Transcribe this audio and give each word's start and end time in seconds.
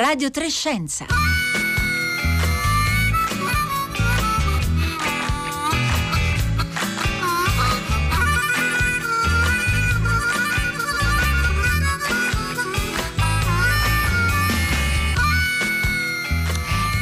Radio 0.00 0.30
Trescenza. 0.30 1.04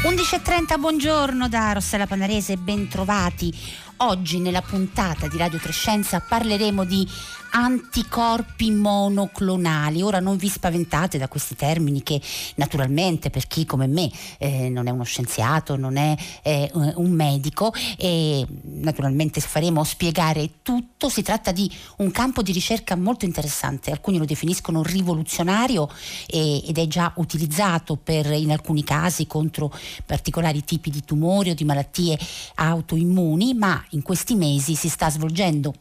11.30, 0.03 0.81
buongiorno 0.81 1.49
da 1.49 1.71
Rossella 1.75 2.09
Panarese, 2.09 2.57
bentrovati. 2.57 3.55
Oggi 3.99 4.41
nella 4.41 4.63
puntata 4.63 5.29
di 5.29 5.39
Radio 5.39 5.61
Trescenza 5.61 6.19
parleremo 6.19 6.85
di 6.85 7.07
anticorpi 7.51 8.71
monoclonali. 8.71 10.03
Ora 10.03 10.21
non 10.21 10.37
vi 10.37 10.49
spaventate 10.49 11.19
da 11.19 11.29
questi 11.29 11.55
termini 11.55 12.03
che 12.03 12.21
naturalmente 12.57 13.31
per 13.31 13.47
chi 13.47 13.65
come 13.65 13.87
me 13.87 14.11
eh, 14.39 14.69
non 14.69 14.87
è 14.87 14.91
uno 14.91 15.05
scienziato, 15.05 15.77
non 15.77 15.97
è 15.97 16.17
eh, 16.43 16.71
un 16.75 17.11
medico 17.11 17.73
e 17.97 18.47
naturalmente 18.63 19.41
faremo 19.41 19.85
spiegare 19.85 20.63
tutto. 20.63 21.09
Si 21.09 21.23
tratta 21.23 21.53
di 21.53 21.71
un 21.99 22.11
campo 22.11 22.43
di 22.43 22.53
ricerca 22.53 22.97
molto 22.97 23.25
interessante, 23.25 23.91
alcuni 23.91 24.19
lo 24.19 24.25
definiscono 24.25 24.83
rivoluzionario 24.83 25.89
e, 26.27 26.63
ed 26.67 26.79
è 26.79 26.87
già 26.87 27.13
utilizzato 27.17 27.97
per, 27.97 28.27
in 28.33 28.51
alcuni 28.51 28.85
casi 28.85 29.27
contro 29.27 29.73
particolari 30.05 30.65
tipi 30.65 30.91
di 30.91 31.05
tumori 31.05 31.51
o 31.51 31.55
di 31.55 31.65
malattie 31.65 32.19
autoimmuni, 32.57 33.55
ma 33.55 33.85
in 33.91 34.03
questi 34.03 34.35
mesi 34.35 34.75
si 34.75 34.89
sta 34.89 35.11
svolgendo 35.11 35.75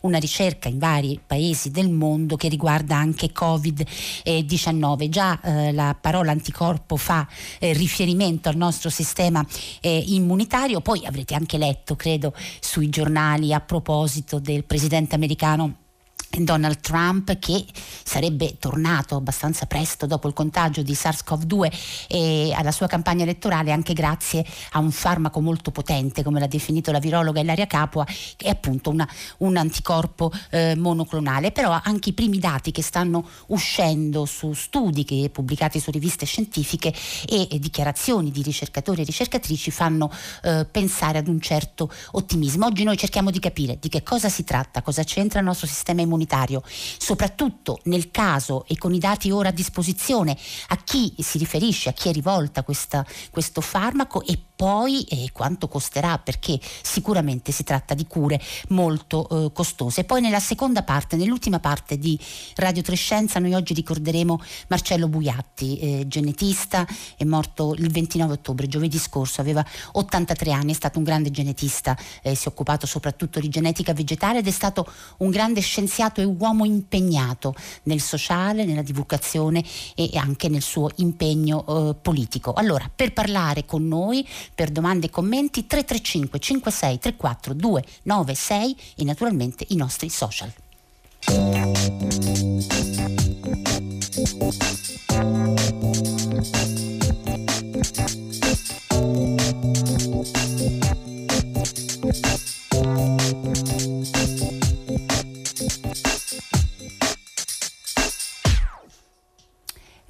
una 0.00 0.18
ricerca 0.18 0.68
in 0.68 0.78
paesi 1.24 1.70
del 1.70 1.90
mondo 1.90 2.36
che 2.36 2.48
riguarda 2.48 2.96
anche 2.96 3.32
Covid-19. 3.32 5.08
Già 5.08 5.40
eh, 5.40 5.72
la 5.72 5.96
parola 6.00 6.32
anticorpo 6.32 6.96
fa 6.96 7.26
eh, 7.58 7.72
riferimento 7.72 8.48
al 8.48 8.56
nostro 8.56 8.90
sistema 8.90 9.44
eh, 9.80 10.02
immunitario, 10.06 10.80
poi 10.80 11.04
avrete 11.04 11.34
anche 11.34 11.58
letto, 11.58 11.96
credo, 11.96 12.34
sui 12.60 12.88
giornali 12.88 13.52
a 13.52 13.60
proposito 13.60 14.38
del 14.38 14.64
presidente 14.64 15.14
americano 15.14 15.81
Donald 16.40 16.80
Trump 16.80 17.38
che 17.38 17.64
sarebbe 18.02 18.56
tornato 18.58 19.16
abbastanza 19.16 19.66
presto 19.66 20.06
dopo 20.06 20.28
il 20.28 20.34
contagio 20.34 20.82
di 20.82 20.92
SARS-CoV-2 20.92 22.06
e 22.08 22.52
alla 22.54 22.72
sua 22.72 22.86
campagna 22.86 23.22
elettorale 23.22 23.72
anche 23.72 23.92
grazie 23.92 24.44
a 24.72 24.78
un 24.78 24.90
farmaco 24.90 25.40
molto 25.40 25.70
potente 25.70 26.22
come 26.22 26.40
l'ha 26.40 26.46
definito 26.46 26.90
la 26.90 26.98
virologa 26.98 27.40
Ilaria 27.40 27.66
Capua 27.66 28.04
che 28.04 28.46
è 28.46 28.48
appunto 28.48 28.90
una, 28.90 29.08
un 29.38 29.56
anticorpo 29.56 30.32
eh, 30.50 30.74
monoclonale. 30.76 31.52
Però 31.52 31.78
anche 31.82 32.10
i 32.10 32.12
primi 32.12 32.38
dati 32.38 32.70
che 32.70 32.82
stanno 32.82 33.26
uscendo 33.48 34.24
su 34.24 34.52
studi 34.52 35.04
che, 35.04 35.30
pubblicati 35.32 35.80
su 35.80 35.90
riviste 35.90 36.26
scientifiche 36.26 36.94
e, 37.26 37.48
e, 37.50 37.58
dichiarazioni 37.58 38.30
di 38.30 38.42
ricercatori 38.42 39.02
e 39.02 39.04
ricercatrici 39.04 39.70
fanno 39.70 40.10
eh, 40.42 40.66
pensare 40.70 41.18
ad 41.18 41.28
un 41.28 41.40
certo 41.40 41.90
ottimismo. 42.12 42.66
Oggi 42.66 42.84
noi 42.84 42.96
cerchiamo 42.96 43.30
di 43.30 43.38
capire 43.38 43.78
di 43.78 43.88
che 43.88 44.02
cosa 44.02 44.28
si 44.28 44.44
tratta 44.44 44.82
cosa 44.82 45.04
c'entra 45.04 45.40
il 45.40 45.44
nostro 45.44 45.66
sistema 45.66 46.00
immunitario 46.00 46.21
comunitario, 46.22 46.62
soprattutto 46.64 47.80
nel 47.84 48.10
caso 48.10 48.64
e 48.66 48.78
con 48.78 48.94
i 48.94 48.98
dati 48.98 49.30
ora 49.30 49.48
a 49.48 49.52
disposizione 49.52 50.36
a 50.68 50.76
chi 50.76 51.14
si 51.18 51.38
riferisce, 51.38 51.88
a 51.88 51.92
chi 51.92 52.08
è 52.08 52.12
rivolta 52.12 52.62
questa, 52.62 53.04
questo 53.30 53.60
farmaco 53.60 54.24
e 54.24 54.38
poi 54.62 55.02
eh, 55.08 55.30
quanto 55.32 55.66
costerà 55.66 56.18
perché 56.18 56.56
sicuramente 56.82 57.50
si 57.50 57.64
tratta 57.64 57.94
di 57.94 58.06
cure 58.06 58.40
molto 58.68 59.28
eh, 59.28 59.52
costose. 59.52 60.04
Poi 60.04 60.20
nella 60.20 60.38
seconda 60.38 60.84
parte, 60.84 61.16
nell'ultima 61.16 61.58
parte 61.58 61.98
di 61.98 62.16
Radio 62.54 62.80
Trescenza 62.80 63.40
noi 63.40 63.54
oggi 63.54 63.74
ricorderemo 63.74 64.40
Marcello 64.68 65.08
Buiatti, 65.08 65.78
eh, 65.78 66.04
genetista, 66.06 66.86
è 67.16 67.24
morto 67.24 67.74
il 67.76 67.90
29 67.90 68.34
ottobre, 68.34 68.68
giovedì 68.68 68.98
scorso, 68.98 69.40
aveva 69.40 69.66
83 69.94 70.52
anni, 70.52 70.70
è 70.70 70.76
stato 70.76 70.98
un 70.98 71.04
grande 71.06 71.32
genetista, 71.32 71.98
eh, 72.22 72.36
si 72.36 72.44
è 72.44 72.48
occupato 72.48 72.86
soprattutto 72.86 73.40
di 73.40 73.48
genetica 73.48 73.92
vegetale 73.92 74.38
ed 74.38 74.46
è 74.46 74.52
stato 74.52 74.86
un 75.16 75.30
grande 75.30 75.60
scienziato 75.60 76.20
e 76.20 76.24
uomo 76.24 76.64
impegnato 76.64 77.52
nel 77.84 78.00
sociale, 78.00 78.64
nella 78.64 78.82
divulgazione 78.82 79.64
e 79.96 80.10
anche 80.14 80.48
nel 80.48 80.62
suo 80.62 80.88
impegno 80.98 81.64
eh, 81.66 81.94
politico. 82.00 82.52
Allora, 82.52 82.88
per 82.94 83.12
parlare 83.12 83.64
con 83.64 83.88
noi, 83.88 84.24
per 84.54 84.70
domande 84.70 85.06
e 85.06 85.10
commenti, 85.10 85.66
335 85.66 86.38
56 86.38 86.98
34 86.98 87.54
296 87.54 88.76
e 88.96 89.04
naturalmente 89.04 89.64
i 89.68 89.76
nostri 89.76 90.08
social. 90.08 90.52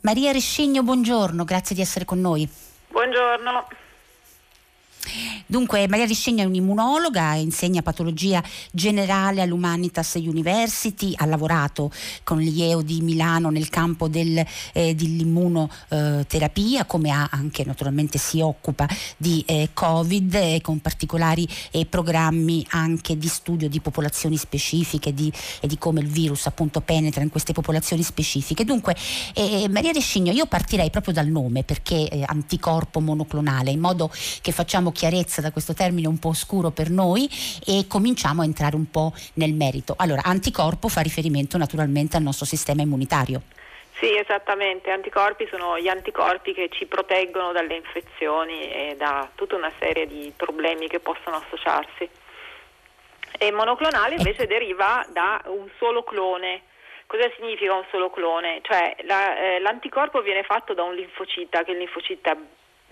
Maria 0.02 0.32
Rescigno, 0.32 0.82
buongiorno, 0.82 1.44
grazie 1.44 1.76
di 1.76 1.80
essere 1.80 2.04
con 2.04 2.20
noi. 2.20 2.48
Buongiorno. 2.88 3.66
Dunque, 5.52 5.86
Maria 5.86 6.06
Riscegna 6.06 6.44
è 6.44 6.46
un'immunologa, 6.46 7.34
insegna 7.34 7.82
patologia 7.82 8.42
generale 8.70 9.42
all'Humanitas 9.42 10.14
University, 10.14 11.12
ha 11.14 11.26
lavorato 11.26 11.92
con 12.24 12.38
l'IEO 12.38 12.80
di 12.80 13.02
Milano 13.02 13.50
nel 13.50 13.68
campo 13.68 14.08
del, 14.08 14.42
eh, 14.72 14.94
dell'immunoterapia, 14.94 16.86
come 16.86 17.10
ha 17.10 17.28
anche 17.30 17.64
naturalmente 17.66 18.16
si 18.16 18.40
occupa 18.40 18.88
di 19.18 19.44
eh, 19.46 19.68
Covid 19.74 20.34
eh, 20.36 20.60
con 20.62 20.80
particolari 20.80 21.46
eh, 21.70 21.84
programmi 21.84 22.64
anche 22.70 23.18
di 23.18 23.28
studio 23.28 23.68
di 23.68 23.80
popolazioni 23.82 24.38
specifiche 24.38 25.12
di, 25.12 25.30
e 25.60 25.66
di 25.66 25.76
come 25.76 26.00
il 26.00 26.08
virus 26.08 26.46
appunto 26.46 26.80
penetra 26.80 27.22
in 27.22 27.28
queste 27.28 27.52
popolazioni 27.52 28.02
specifiche. 28.02 28.64
Dunque, 28.64 28.96
eh, 29.34 29.68
Maria 29.68 29.92
Rescigno, 29.92 30.32
io 30.32 30.46
partirei 30.46 30.88
proprio 30.88 31.12
dal 31.12 31.26
nome 31.28 31.62
perché 31.62 32.08
eh, 32.08 32.24
anticorpo 32.26 33.00
monoclonale, 33.00 33.70
in 33.70 33.80
modo 33.80 34.10
che 34.40 34.50
facciamo 34.50 34.92
chiarezza 34.92 35.40
da 35.42 35.52
questo 35.52 35.74
termine 35.74 36.08
un 36.08 36.18
po' 36.18 36.28
oscuro 36.28 36.70
per 36.70 36.88
noi 36.88 37.28
e 37.66 37.86
cominciamo 37.86 38.40
a 38.40 38.44
entrare 38.44 38.76
un 38.76 38.90
po' 38.90 39.12
nel 39.34 39.52
merito. 39.52 39.94
Allora, 39.98 40.22
anticorpo 40.24 40.88
fa 40.88 41.02
riferimento 41.02 41.58
naturalmente 41.58 42.16
al 42.16 42.22
nostro 42.22 42.46
sistema 42.46 42.80
immunitario. 42.80 43.42
Sì, 44.02 44.16
esattamente. 44.16 44.90
Anticorpi 44.90 45.46
sono 45.48 45.78
gli 45.78 45.86
anticorpi 45.86 46.52
che 46.52 46.68
ci 46.72 46.86
proteggono 46.86 47.52
dalle 47.52 47.76
infezioni 47.76 48.68
e 48.68 48.96
da 48.98 49.30
tutta 49.36 49.54
una 49.54 49.70
serie 49.78 50.08
di 50.08 50.32
problemi 50.36 50.88
che 50.88 50.98
possono 50.98 51.36
associarsi. 51.36 52.08
E 53.38 53.52
monoclonale 53.52 54.16
invece 54.16 54.48
deriva 54.48 55.06
da 55.12 55.40
un 55.46 55.68
solo 55.78 56.02
clone. 56.02 56.62
Cosa 57.06 57.30
significa 57.36 57.74
un 57.74 57.84
solo 57.92 58.10
clone? 58.10 58.58
Cioè 58.62 58.96
la, 59.02 59.38
eh, 59.38 59.60
l'anticorpo 59.60 60.20
viene 60.20 60.42
fatto 60.42 60.74
da 60.74 60.82
un 60.82 60.94
linfocita, 60.94 61.62
che 61.62 61.70
è 61.70 61.74
il 61.74 61.78
linfocita 61.78 62.36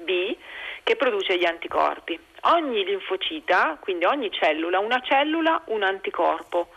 B, 0.00 0.36
che 0.82 0.96
produce 0.96 1.38
gli 1.38 1.44
anticorpi. 1.44 2.18
Ogni 2.42 2.84
linfocita, 2.84 3.78
quindi 3.80 4.04
ogni 4.04 4.30
cellula, 4.32 4.78
una 4.78 5.00
cellula, 5.00 5.62
un 5.66 5.82
anticorpo. 5.82 6.68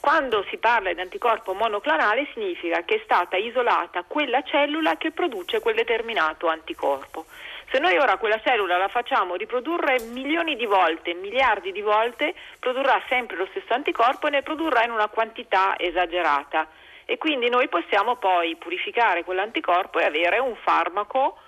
Quando 0.00 0.44
si 0.50 0.56
parla 0.56 0.92
di 0.92 1.00
anticorpo 1.00 1.54
monoclonale 1.54 2.26
significa 2.34 2.82
che 2.82 2.96
è 2.96 3.00
stata 3.04 3.36
isolata 3.36 4.02
quella 4.02 4.42
cellula 4.42 4.96
che 4.96 5.12
produce 5.12 5.60
quel 5.60 5.76
determinato 5.76 6.48
anticorpo. 6.48 7.26
Se 7.70 7.78
noi 7.78 7.96
ora 7.96 8.16
quella 8.16 8.40
cellula 8.40 8.76
la 8.76 8.88
facciamo 8.88 9.36
riprodurre 9.36 10.00
milioni 10.00 10.56
di 10.56 10.66
volte, 10.66 11.14
miliardi 11.14 11.70
di 11.70 11.80
volte, 11.82 12.34
produrrà 12.58 13.00
sempre 13.08 13.36
lo 13.36 13.46
stesso 13.50 13.72
anticorpo 13.72 14.26
e 14.26 14.30
ne 14.30 14.42
produrrà 14.42 14.84
in 14.84 14.90
una 14.90 15.06
quantità 15.06 15.78
esagerata. 15.78 16.66
E 17.04 17.16
quindi 17.16 17.48
noi 17.48 17.68
possiamo 17.68 18.16
poi 18.16 18.56
purificare 18.56 19.22
quell'anticorpo 19.22 20.00
e 20.00 20.04
avere 20.04 20.38
un 20.38 20.56
farmaco 20.56 21.38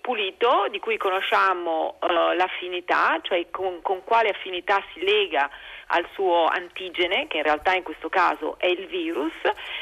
pulito 0.00 0.66
di 0.70 0.78
cui 0.78 0.96
conosciamo 0.96 1.96
uh, 2.00 2.06
l'affinità, 2.34 3.18
cioè 3.22 3.46
con, 3.50 3.80
con, 3.82 4.02
quale 4.04 4.30
affinità 4.30 4.82
si 4.92 5.04
lega 5.04 5.48
al 5.88 6.06
suo 6.12 6.46
antigene, 6.46 7.26
che 7.26 7.38
in 7.38 7.42
realtà 7.42 7.74
in 7.74 7.82
questo 7.82 8.08
caso 8.08 8.56
è 8.58 8.66
il 8.66 8.86
virus, 8.86 9.32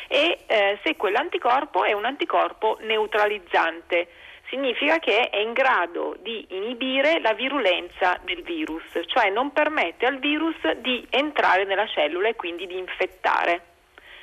e 0.08 0.38
eh, 0.46 0.78
se 0.82 0.96
quell'anticorpo 0.96 1.84
è 1.84 1.92
un 1.92 2.04
anticorpo 2.04 2.78
neutralizzante. 2.81 4.08
Significa 4.48 4.98
che 4.98 5.31
è 5.31 5.38
in 5.38 5.52
grado 5.52 6.16
di 6.20 6.46
inibire 6.50 7.20
la 7.20 7.32
virulenza 7.32 8.19
del 8.25 8.42
virus, 8.42 8.84
cioè 9.06 9.30
non 9.30 9.52
permette 9.52 10.06
al 10.06 10.19
virus 10.19 10.56
di 10.76 11.06
entrare 11.10 11.64
nella 11.64 11.87
cellula 11.87 12.28
e 12.28 12.37
quindi 12.37 12.66
di 12.66 12.76
infettare. 12.76 13.72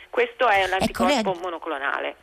Questo 0.09 0.47
è 0.47 0.67
l'anticorpo 0.67 1.31
ecco, 1.31 1.39
monoclonale. 1.41 2.15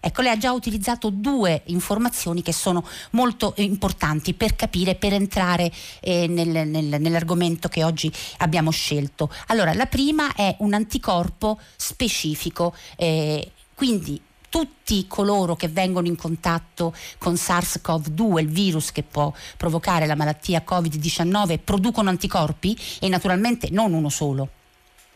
Ecco, 0.00 0.22
lei 0.22 0.32
ha 0.32 0.38
già 0.38 0.52
utilizzato 0.52 1.10
due 1.10 1.60
informazioni 1.66 2.40
che 2.40 2.54
sono 2.54 2.86
molto 3.10 3.52
importanti 3.58 4.32
per 4.32 4.56
capire, 4.56 4.94
per 4.94 5.12
entrare 5.12 5.70
eh, 6.00 6.26
nel, 6.26 6.66
nel, 6.66 6.96
nell'argomento 6.98 7.68
che 7.68 7.84
oggi 7.84 8.10
abbiamo 8.38 8.70
scelto. 8.70 9.30
Allora, 9.48 9.74
la 9.74 9.86
prima 9.86 10.34
è 10.34 10.56
un 10.60 10.72
anticorpo 10.72 11.60
specifico, 11.76 12.74
eh, 12.96 13.50
quindi 13.74 14.20
tutti 14.48 15.06
coloro 15.06 15.54
che 15.54 15.68
vengono 15.68 16.06
in 16.06 16.16
contatto 16.16 16.92
con 17.18 17.34
SARS-CoV-2, 17.34 18.40
il 18.40 18.48
virus 18.48 18.92
che 18.92 19.02
può 19.02 19.32
provocare 19.56 20.06
la 20.06 20.16
malattia 20.16 20.64
Covid-19, 20.66 21.60
producono 21.62 22.10
anticorpi 22.10 22.76
e 23.00 23.08
naturalmente 23.08 23.68
non 23.70 23.92
uno 23.92 24.08
solo. 24.08 24.48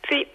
Sì, 0.03 0.27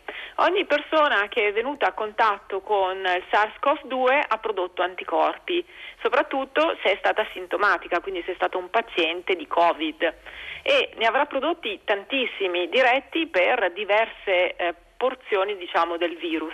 Ogni 0.42 0.66
persona 0.66 1.28
che 1.28 1.48
è 1.48 1.52
venuta 1.52 1.88
a 1.88 1.92
contatto 1.92 2.62
con 2.62 2.98
il 2.98 3.24
SARS-CoV-2 3.30 4.24
ha 4.26 4.38
prodotto 4.38 4.82
anticorpi, 4.82 5.66
soprattutto 6.02 6.78
se 6.82 6.94
è 6.94 6.96
stata 6.98 7.28
sintomatica, 7.34 8.00
quindi 8.00 8.24
se 8.24 8.32
è 8.32 8.36
stato 8.36 8.58
un 8.58 8.70
paziente 8.70 9.36
di 9.36 9.46
Covid. 9.48 10.02
E 10.62 10.92
ne 10.96 11.06
avrà 11.06 11.26
prodotti 11.26 11.82
tantissimi 11.84 12.70
diretti 12.70 13.28
per 13.28 13.74
diverse 13.74 14.56
eh, 14.56 14.76
porzioni 15.00 15.56
diciamo, 15.56 15.96
del 15.96 16.18
virus. 16.18 16.54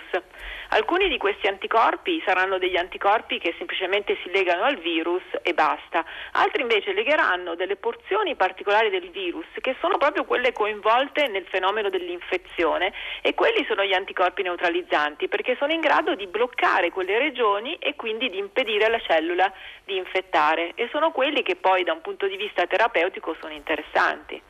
Alcuni 0.68 1.08
di 1.08 1.18
questi 1.18 1.48
anticorpi 1.48 2.22
saranno 2.24 2.58
degli 2.58 2.76
anticorpi 2.76 3.40
che 3.40 3.54
semplicemente 3.58 4.16
si 4.22 4.30
legano 4.30 4.62
al 4.62 4.76
virus 4.76 5.22
e 5.42 5.52
basta, 5.52 6.04
altri 6.32 6.62
invece 6.62 6.92
legheranno 6.92 7.56
delle 7.56 7.74
porzioni 7.74 8.36
particolari 8.36 8.88
del 8.88 9.10
virus 9.10 9.46
che 9.60 9.74
sono 9.80 9.98
proprio 9.98 10.24
quelle 10.24 10.52
coinvolte 10.52 11.26
nel 11.26 11.44
fenomeno 11.46 11.90
dell'infezione 11.90 12.92
e 13.20 13.34
quelli 13.34 13.64
sono 13.66 13.82
gli 13.82 13.94
anticorpi 13.94 14.42
neutralizzanti 14.42 15.26
perché 15.26 15.56
sono 15.58 15.72
in 15.72 15.80
grado 15.80 16.14
di 16.14 16.28
bloccare 16.28 16.90
quelle 16.90 17.18
regioni 17.18 17.74
e 17.80 17.96
quindi 17.96 18.30
di 18.30 18.38
impedire 18.38 18.84
alla 18.84 19.00
cellula 19.00 19.52
di 19.84 19.96
infettare 19.96 20.72
e 20.76 20.88
sono 20.92 21.10
quelli 21.10 21.42
che 21.42 21.56
poi 21.56 21.82
da 21.82 21.92
un 21.92 22.00
punto 22.00 22.28
di 22.28 22.36
vista 22.36 22.64
terapeutico 22.66 23.34
sono 23.40 23.52
interessanti. 23.52 24.40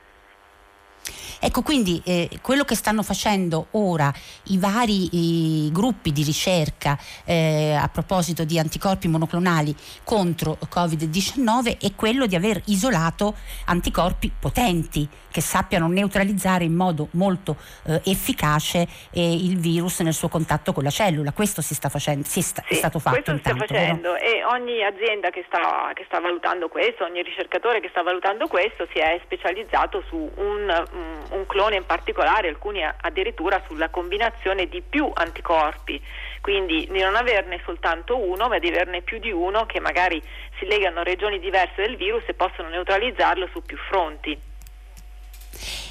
Ecco, 1.39 1.63
quindi 1.63 2.01
eh, 2.05 2.29
quello 2.43 2.65
che 2.65 2.75
stanno 2.75 3.03
facendo 3.03 3.69
ora 3.73 4.13
i 4.45 4.59
vari 4.59 5.65
i 5.67 5.71
gruppi 5.73 6.13
di 6.13 6.23
ricerca 6.23 6.99
eh, 7.25 7.73
a 7.73 7.89
proposito 7.89 8.45
di 8.45 8.59
anticorpi 8.59 9.09
monoclonali 9.09 9.75
contro 10.05 10.59
Covid-19 10.73 11.79
è 11.79 11.95
quello 11.95 12.27
di 12.27 12.35
aver 12.35 12.61
isolato 12.67 13.35
anticorpi 13.67 14.33
potenti 14.39 15.09
che 15.37 15.43
sappiano 15.43 15.87
neutralizzare 15.87 16.65
in 16.65 16.73
modo 16.73 17.09
molto 17.11 17.57
eh, 17.85 18.01
efficace 18.07 18.89
eh, 19.13 19.35
il 19.35 19.59
virus 19.59 20.01
nel 20.01 20.15
suo 20.15 20.29
contatto 20.29 20.73
con 20.73 20.83
la 20.83 20.89
cellula. 20.89 21.33
Questo 21.33 21.61
si 21.61 21.75
sta 21.75 21.91
facendo, 21.91 22.27
si 22.27 22.41
sta, 22.41 22.63
sì, 22.67 22.73
è 22.73 22.77
stato 22.77 22.99
fatto. 22.99 23.17
Questo 23.21 23.35
si 23.35 23.41
sta 23.41 23.55
facendo 23.55 24.13
vero? 24.13 24.25
e 24.25 24.43
ogni 24.45 24.83
azienda 24.83 25.29
che 25.29 25.45
sta, 25.47 25.91
che 25.93 26.05
sta, 26.07 26.21
valutando 26.21 26.69
questo, 26.69 27.05
ogni 27.05 27.23
ricercatore 27.23 27.81
che 27.81 27.91
sta 27.91 28.01
valutando 28.01 28.47
questo 28.47 28.89
si 28.95 28.99
è 28.99 29.21
specializzato 29.25 30.03
su 30.09 30.17
un, 30.17 30.85
un 31.33 31.47
clone 31.47 31.77
in 31.77 31.85
particolare, 31.85 32.49
alcuni 32.49 32.83
addirittura 32.83 33.63
sulla 33.67 33.91
combinazione 33.91 34.69
di 34.69 34.81
più 34.81 35.11
anticorpi 35.13 36.01
quindi 36.41 36.87
di 36.89 37.01
non 37.01 37.17
averne 37.17 37.61
soltanto 37.65 38.17
uno, 38.17 38.47
ma 38.47 38.61
di 38.61 38.69
averne 38.69 39.03
più 39.03 39.19
di 39.19 39.33
uno 39.33 39.67
che 39.67 39.81
magari 39.81 40.23
si 40.61 40.65
legano 40.65 41.01
a 41.01 41.03
regioni 41.03 41.41
diverse 41.41 41.83
del 41.83 41.97
virus 41.97 42.23
e 42.29 42.35
possono 42.35 42.69
neutralizzarlo 42.69 43.49
su 43.53 43.63
più 43.63 43.77
fronti. 43.89 44.55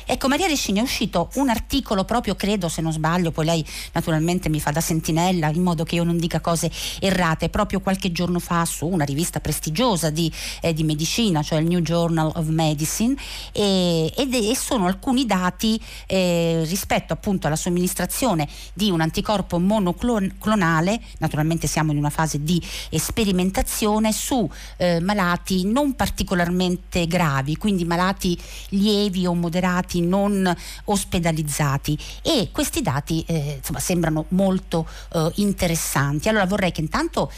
Ecco, 0.07 0.27
Maria 0.27 0.45
Rescini 0.45 0.77
è 0.77 0.81
uscito 0.83 1.29
un 1.35 1.49
articolo 1.49 2.03
proprio, 2.05 2.35
credo 2.35 2.69
se 2.69 2.79
non 2.79 2.91
sbaglio, 2.91 3.31
poi 3.31 3.45
lei 3.45 3.65
naturalmente 3.93 4.49
mi 4.49 4.59
fa 4.59 4.69
da 4.69 4.79
sentinella 4.79 5.49
in 5.49 5.63
modo 5.63 5.83
che 5.83 5.95
io 5.95 6.03
non 6.03 6.19
dica 6.19 6.39
cose 6.41 6.69
errate, 6.99 7.49
proprio 7.49 7.79
qualche 7.79 8.11
giorno 8.11 8.37
fa 8.37 8.63
su 8.65 8.85
una 8.85 9.03
rivista 9.03 9.39
prestigiosa 9.39 10.11
di, 10.11 10.31
eh, 10.61 10.73
di 10.73 10.83
medicina, 10.83 11.41
cioè 11.41 11.59
il 11.59 11.65
New 11.65 11.79
Journal 11.79 12.31
of 12.35 12.45
Medicine, 12.49 13.15
e, 13.51 14.13
e 14.15 14.55
sono 14.55 14.85
alcuni 14.85 15.25
dati 15.25 15.81
eh, 16.05 16.63
rispetto 16.67 17.13
appunto 17.13 17.47
alla 17.47 17.55
somministrazione 17.55 18.47
di 18.73 18.91
un 18.91 19.01
anticorpo 19.01 19.57
monoclonale, 19.57 21.01
naturalmente 21.17 21.65
siamo 21.65 21.91
in 21.91 21.97
una 21.97 22.11
fase 22.11 22.43
di 22.43 22.61
sperimentazione, 22.91 24.13
su 24.13 24.47
eh, 24.77 24.99
malati 24.99 25.65
non 25.65 25.95
particolarmente 25.95 27.07
gravi, 27.07 27.57
quindi 27.57 27.85
malati 27.85 28.39
lievi 28.69 29.25
o 29.25 29.33
moderati 29.33 29.94
malati 29.95 30.01
non 30.01 30.55
ospedalizzati 30.85 31.97
e 32.21 32.49
questi 32.51 32.81
dati 32.81 33.23
eh, 33.27 33.55
insomma, 33.57 33.79
sembrano 33.79 34.25
molto 34.29 34.87
eh, 35.13 35.31
interessanti. 35.35 36.29
Allora 36.29 36.45
vorrei 36.45 36.71
che 36.71 36.81
intanto 36.81 37.31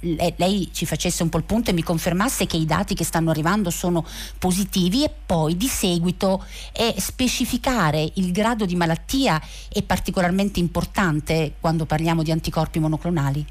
eh, 0.00 0.34
lei 0.36 0.70
ci 0.72 0.86
facesse 0.86 1.22
un 1.22 1.28
po' 1.28 1.38
il 1.38 1.44
punto 1.44 1.70
e 1.70 1.72
mi 1.72 1.82
confermasse 1.82 2.46
che 2.46 2.56
i 2.56 2.66
dati 2.66 2.94
che 2.94 3.04
stanno 3.04 3.30
arrivando 3.30 3.70
sono 3.70 4.04
positivi 4.38 5.04
e 5.04 5.10
poi 5.26 5.56
di 5.56 5.68
seguito 5.68 6.44
specificare 6.96 8.10
il 8.14 8.32
grado 8.32 8.64
di 8.64 8.76
malattia 8.76 9.40
è 9.68 9.82
particolarmente 9.82 10.60
importante 10.60 11.54
quando 11.60 11.86
parliamo 11.86 12.22
di 12.22 12.30
anticorpi 12.30 12.78
monoclonali. 12.78 13.46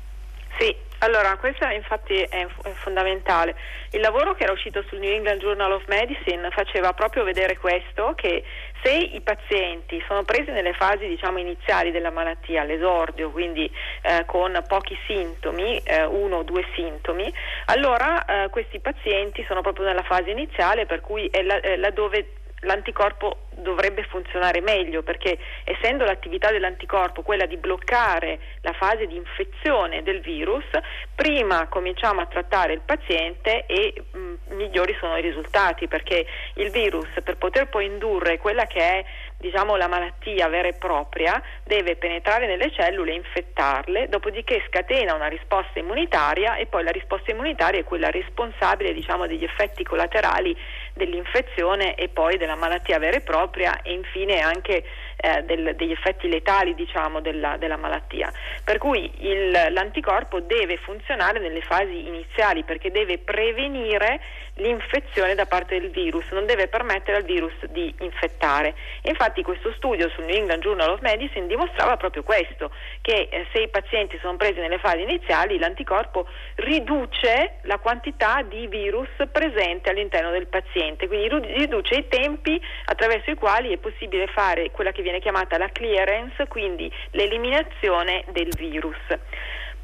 Allora, 1.00 1.36
questo 1.38 1.66
infatti 1.68 2.22
è 2.22 2.48
fondamentale. 2.76 3.56
Il 3.92 4.00
lavoro 4.00 4.34
che 4.34 4.44
era 4.44 4.54
uscito 4.54 4.84
sul 4.88 5.00
New 5.00 5.12
England 5.12 5.42
Journal 5.42 5.72
of 5.74 5.86
Medicine 5.88 6.50
faceva 6.52 6.94
proprio 6.94 7.24
vedere 7.24 7.58
questo, 7.58 8.14
che 8.16 8.44
se 8.82 8.92
i 8.92 9.22
pazienti 9.22 10.04
sono 10.08 10.24
presi 10.24 10.52
nelle 10.52 10.74
fasi 10.74 11.08
diciamo, 11.08 11.38
iniziali 11.38 11.92
della 11.92 12.12
malattia, 12.12 12.62
all'esordio, 12.62 13.30
quindi 13.32 13.70
eh, 14.02 14.26
con 14.26 14.64
pochi 14.68 14.98
sintomi, 15.06 15.80
eh, 15.84 16.06
uno 16.06 16.38
o 16.38 16.44
due 16.44 16.66
sintomi, 16.76 17.32
allora 17.66 18.26
eh, 18.26 18.50
questi 18.50 18.80
pazienti 18.80 19.44
sono 19.48 19.62
proprio 19.62 19.86
nella 19.86 20.04
fase 20.04 20.32
iniziale, 20.32 20.86
per 20.86 21.02
cui 21.02 21.28
è 21.28 21.42
laddove 21.42 22.18
la 22.18 22.45
l'anticorpo 22.62 23.46
dovrebbe 23.58 24.04
funzionare 24.04 24.62
meglio 24.62 25.02
perché 25.04 25.38
essendo 25.64 26.04
l'attività 26.04 26.52
dell'anticorpo 26.52 27.22
quella 27.22 27.46
di 27.46 27.58
bloccare 27.58 28.40
la 28.62 28.74
fase 28.74 29.08
di 29.08 29.16
infezione 29.16 30.04
del 30.04 30.20
virus, 30.22 30.66
prima 31.14 31.68
cominciamo 31.68 32.22
a 32.22 32.26
trattare 32.26 32.74
il 32.74 32.82
paziente 32.84 33.66
e 33.66 33.94
mh, 34.12 34.56
migliori 34.56 34.96
sono 35.00 35.18
i 35.18 35.22
risultati 35.22 35.88
perché 35.88 36.26
il 36.56 36.70
virus 36.70 37.08
per 37.24 37.38
poter 37.38 37.68
poi 37.70 37.86
indurre 37.86 38.38
quella 38.38 38.66
che 38.66 38.80
è 38.80 39.06
diciamo, 39.38 39.76
la 39.76 39.88
malattia 39.88 40.48
vera 40.48 40.68
e 40.68 40.74
propria 40.74 41.42
deve 41.64 41.96
penetrare 41.96 42.48
nelle 42.48 42.72
cellule 42.72 43.12
e 43.12 43.16
infettarle, 43.16 44.08
dopodiché 44.10 44.64
scatena 44.68 45.14
una 45.14 45.28
risposta 45.28 45.80
immunitaria 45.80 46.56
e 46.56 46.66
poi 46.66 46.84
la 46.84 46.92
risposta 46.92 47.32
immunitaria 47.32 47.80
è 47.80 47.84
quella 47.84 48.10
responsabile 48.10 48.94
diciamo, 48.94 49.28
degli 49.28 49.44
effetti 49.44 49.84
collaterali 49.84 50.58
dell'infezione 50.96 51.96
e 51.96 52.08
poi 52.08 52.38
della 52.38 52.56
malattia 52.56 52.98
vera 53.00 53.18
e 53.18 53.22
propria 53.22 53.82
e 53.82 53.92
infine 53.92 54.40
anche 54.40 54.84
eh, 55.18 55.44
del, 55.44 55.76
degli 55.76 55.92
effetti 55.92 56.30
letali 56.30 56.74
diciamo, 56.74 57.20
della, 57.20 57.58
della, 57.58 57.76
malattia. 57.76 58.32
Per 58.64 58.78
cui 58.78 59.12
il, 59.20 59.52
l'anticorpo 59.72 60.40
deve 60.40 60.78
funzionare 60.78 61.40
nelle 61.40 61.62
fasi 61.62 62.08
iniziali 62.08 62.64
perché 62.64 62.92
deve 62.92 63.18
prevenire 63.18 64.22
l'infezione 64.56 65.36
da 65.36 65.46
parte 65.46 65.80
del 65.80 65.90
virus, 65.90 66.30
non 66.32 66.46
deve 66.46 66.68
permettere 66.68 67.18
al 67.18 67.24
virus 67.24 67.54
di 67.70 67.94
infettare. 68.00 68.76
Infatti 69.04 69.42
questo 69.42 69.74
studio 69.74 70.10
sul 70.10 70.26
New 70.26 70.36
England 70.36 70.62
Journal 70.62 70.92
of 70.92 71.02
Medicine 71.02 71.48
dimostrava 71.48 71.98
proprio 71.98 72.24
questo, 72.24 72.72
che 73.02 73.28
eh, 73.30 73.46
se 73.52 73.62
i 73.62 73.70
pazienti 73.70 74.18
sono 74.22 74.38
presi 74.38 74.60
nelle 74.60 74.80
fasi 74.80 75.02
iniziali 75.02 75.58
l'anticorpo 75.58 76.28
riduce 76.56 77.60
la 77.64 77.78
quantità 77.80 78.42
di 78.44 78.68
virus 78.68 79.10
presente 79.32 79.90
all'interno 79.90 80.32
del 80.32 80.48
paziente, 80.48 81.08
quindi 81.08 81.28
riduce 81.28 81.96
i 81.96 82.08
tempi 82.08 82.62
attraverso 82.86 83.32
i 83.32 83.36
quali 83.36 83.74
è 83.74 83.78
possibile 83.78 84.28
fare 84.28 84.72
quella 84.72 84.92
che 84.92 85.02
viene 85.02 85.20
chiamata 85.20 85.58
la 85.58 85.70
clearance, 85.70 86.48
quindi 86.48 86.92
l'eliminazione 87.12 88.24
del 88.32 88.50
virus. 88.56 88.98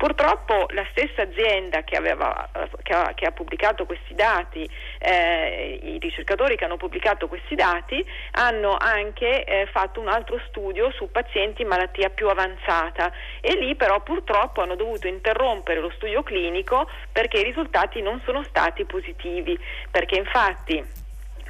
Purtroppo 0.01 0.65
la 0.69 0.83
stessa 0.89 1.21
azienda 1.21 1.83
che, 1.83 1.95
aveva, 1.95 2.49
che, 2.81 2.91
ha, 2.91 3.11
che 3.13 3.27
ha, 3.27 3.31
pubblicato 3.31 3.85
questi 3.85 4.15
dati, 4.15 4.67
eh, 4.97 5.79
i 5.79 5.99
ricercatori 5.99 6.55
che 6.55 6.65
hanno 6.65 6.77
pubblicato 6.77 7.27
questi 7.27 7.53
dati, 7.53 8.03
hanno 8.31 8.75
anche 8.79 9.43
eh, 9.43 9.67
fatto 9.67 9.99
un 9.99 10.07
altro 10.07 10.41
studio 10.47 10.89
su 10.89 11.11
pazienti 11.11 11.61
in 11.61 11.67
malattia 11.67 12.09
più 12.09 12.29
avanzata. 12.29 13.11
E 13.41 13.53
lì 13.53 13.75
però 13.75 14.01
purtroppo 14.01 14.63
hanno 14.63 14.73
dovuto 14.75 15.05
interrompere 15.05 15.79
lo 15.79 15.91
studio 15.91 16.23
clinico 16.23 16.89
perché 17.11 17.37
i 17.37 17.43
risultati 17.43 18.01
non 18.01 18.19
sono 18.25 18.43
stati 18.43 18.85
positivi, 18.85 19.55
perché 19.91 20.17
infatti 20.17 21.00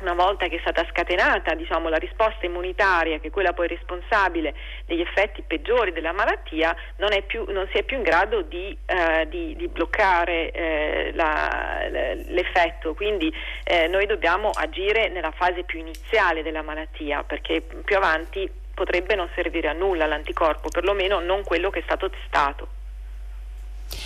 una 0.01 0.13
volta 0.13 0.47
che 0.47 0.57
è 0.57 0.59
stata 0.59 0.85
scatenata 0.89 1.53
diciamo, 1.53 1.89
la 1.89 1.97
risposta 1.97 2.45
immunitaria, 2.45 3.19
che 3.19 3.27
è 3.27 3.31
quella 3.31 3.53
poi 3.53 3.67
responsabile 3.67 4.53
degli 4.85 5.01
effetti 5.01 5.41
peggiori 5.41 5.91
della 5.91 6.11
malattia, 6.11 6.75
non, 6.97 7.09
più, 7.25 7.45
non 7.49 7.67
si 7.71 7.77
è 7.77 7.83
più 7.83 7.97
in 7.97 8.03
grado 8.03 8.41
di, 8.41 8.75
eh, 8.85 9.27
di, 9.29 9.55
di 9.55 9.67
bloccare 9.67 10.51
eh, 10.51 11.11
la, 11.13 11.87
l'effetto. 11.89 12.93
Quindi 12.93 13.33
eh, 13.63 13.87
noi 13.87 14.05
dobbiamo 14.05 14.49
agire 14.49 15.09
nella 15.09 15.31
fase 15.31 15.63
più 15.63 15.79
iniziale 15.79 16.43
della 16.43 16.61
malattia, 16.61 17.23
perché 17.23 17.61
più 17.61 17.95
avanti 17.95 18.49
potrebbe 18.73 19.15
non 19.15 19.29
servire 19.35 19.67
a 19.67 19.73
nulla 19.73 20.05
l'anticorpo, 20.05 20.69
perlomeno 20.69 21.19
non 21.19 21.43
quello 21.43 21.69
che 21.69 21.79
è 21.79 21.83
stato 21.83 22.09
testato. 22.09 22.79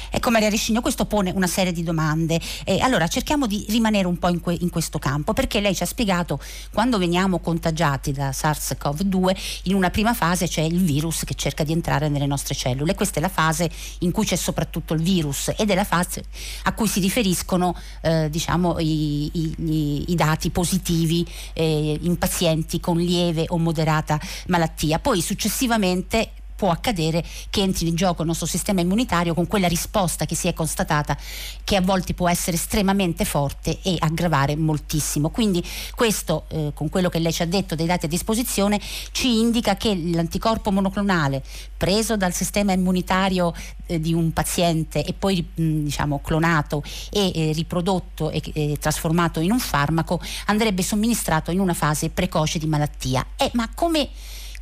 Ecco, 0.10 0.32
Maria 0.32 0.50
Rescigno, 0.50 0.82
questo 0.82 1.06
pone 1.06 1.32
una 1.32 1.48
serie 1.48 1.72
di 1.72 1.84
domande. 1.84 2.40
Eh, 2.64 2.80
allora 2.80 3.08
cerchiamo 3.08 3.48
di 3.48 3.66
rimanere 3.70 4.08
un 4.08 4.18
po' 4.18 4.30
in, 4.30 4.40
que- 4.40 4.58
in, 4.60 4.70
questo 4.70 5.00
campo 5.00 5.34
perché 5.34 5.60
lei 5.60 5.76
ci 5.76 5.84
ha 5.84 5.86
spiegato 5.86 6.40
quando 6.72 6.98
veniamo 6.98 7.40
contagiati 7.40 8.12
da 8.12 8.30
SARS-CoV-2 8.30 9.36
in 9.64 9.76
una 9.76 9.90
prima 9.90 10.14
fase 10.14 10.48
c'è 10.48 10.62
il 10.62 10.84
virus 10.84 11.24
che 11.24 11.34
cerca 11.34 11.64
di 11.64 11.72
entrare 11.72 12.10
nelle 12.10 12.26
nostre 12.26 12.56
cellule. 12.56 12.96
Questa 12.96 13.20
è 13.20 13.22
la 13.22 13.30
fase 13.30 13.70
in 14.00 14.12
cui 14.12 14.26
c'è 14.26 14.36
soprattutto 14.36 14.94
il 14.94 15.02
virus 15.02 15.52
ed 15.58 15.70
è 15.70 15.76
la 15.76 15.84
fase 15.84 16.24
a 16.64 16.74
cui 16.74 16.88
si 16.88 17.00
riferiscono 17.00 17.76
eh, 18.02 18.30
diciamo, 18.30 18.80
i, 18.80 19.30
i, 19.34 20.12
i, 20.12 20.16
dati 20.16 20.50
positivi 20.50 21.26
eh, 21.54 21.98
in 22.02 22.18
pazienti 22.18 22.80
con 22.80 22.98
lieve 22.98 23.46
o 23.50 23.58
moderata 23.58 24.20
malattia. 24.48 25.00
Poi 25.00 25.22
successivamente 25.22 26.32
può 26.56 26.72
accadere 26.72 27.24
che 27.50 27.62
entri 27.62 27.88
in 27.88 27.96
gioco 27.96 28.22
il 28.22 28.28
nostro 28.28 28.48
sistema 28.48 28.82
immunitario 28.82 29.34
con 29.34 29.48
quella 29.48 29.68
risposta 29.68 30.26
che 30.26 30.36
si 30.36 30.48
è 30.48 30.54
constatata 30.54 31.18
che 31.64 31.76
a 31.76 31.82
volte 31.82 32.14
può 32.14 32.30
essere 32.30 32.56
estremamente 32.56 33.26
forte 33.26 33.80
e 33.82 33.96
aggravare 34.00 34.56
moltissimo. 34.56 35.30
Quindi 35.30 35.64
questo, 35.96 36.46
eh, 36.50 36.72
con 36.74 36.90
quello 36.90 37.10
che 37.10 37.20
lei 37.20 37.34
ci 37.34 37.42
ha 37.42 37.48
detto 37.48 37.76
dei 37.76 37.86
dati 37.86 38.06
a 38.06 38.10
disposizione, 38.10 38.80
ci 39.12 39.40
indica 39.40 39.76
che 39.76 39.96
l'anticorpo 39.96 40.72
monoclonale 40.72 41.44
preso 41.76 42.16
dal 42.18 42.34
sistema 42.34 42.72
immunitario 42.72 43.54
eh, 43.88 44.00
di 44.00 44.14
un 44.14 44.32
paziente 44.32 45.04
e 45.04 45.14
poi 45.14 45.46
mh, 45.54 45.84
diciamo, 45.84 46.20
clonato 46.22 46.84
e 47.12 47.32
eh, 47.34 47.52
riprodotto 47.52 48.30
e 48.30 48.42
eh, 48.54 48.78
trasformato 48.80 49.40
in 49.40 49.52
un 49.52 49.60
farmaco 49.60 50.22
andrebbe 50.46 50.84
somministrato 50.84 51.52
in 51.52 51.60
una 51.60 51.74
fase 51.74 52.10
precoce 52.10 52.60
di 52.60 52.68
malattia. 52.68 53.26
Eh, 53.36 53.52
ma 53.54 53.70
come 53.74 54.10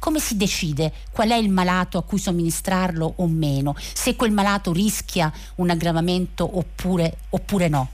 come 0.04 0.20
si 0.20 0.36
decide 0.36 0.92
qual 1.14 1.30
è 1.30 1.36
il 1.36 1.48
malato 1.50 1.98
a 1.98 2.04
cui 2.04 2.18
somministrarlo 2.18 3.14
o 3.20 3.26
meno? 3.26 3.74
Se 3.78 4.18
quel 4.18 4.32
malato 4.32 4.74
rischia 4.74 5.32
un 5.56 5.70
aggravamento 5.70 6.58
oppure, 6.58 7.14
oppure 7.30 7.70
no? 7.70 7.88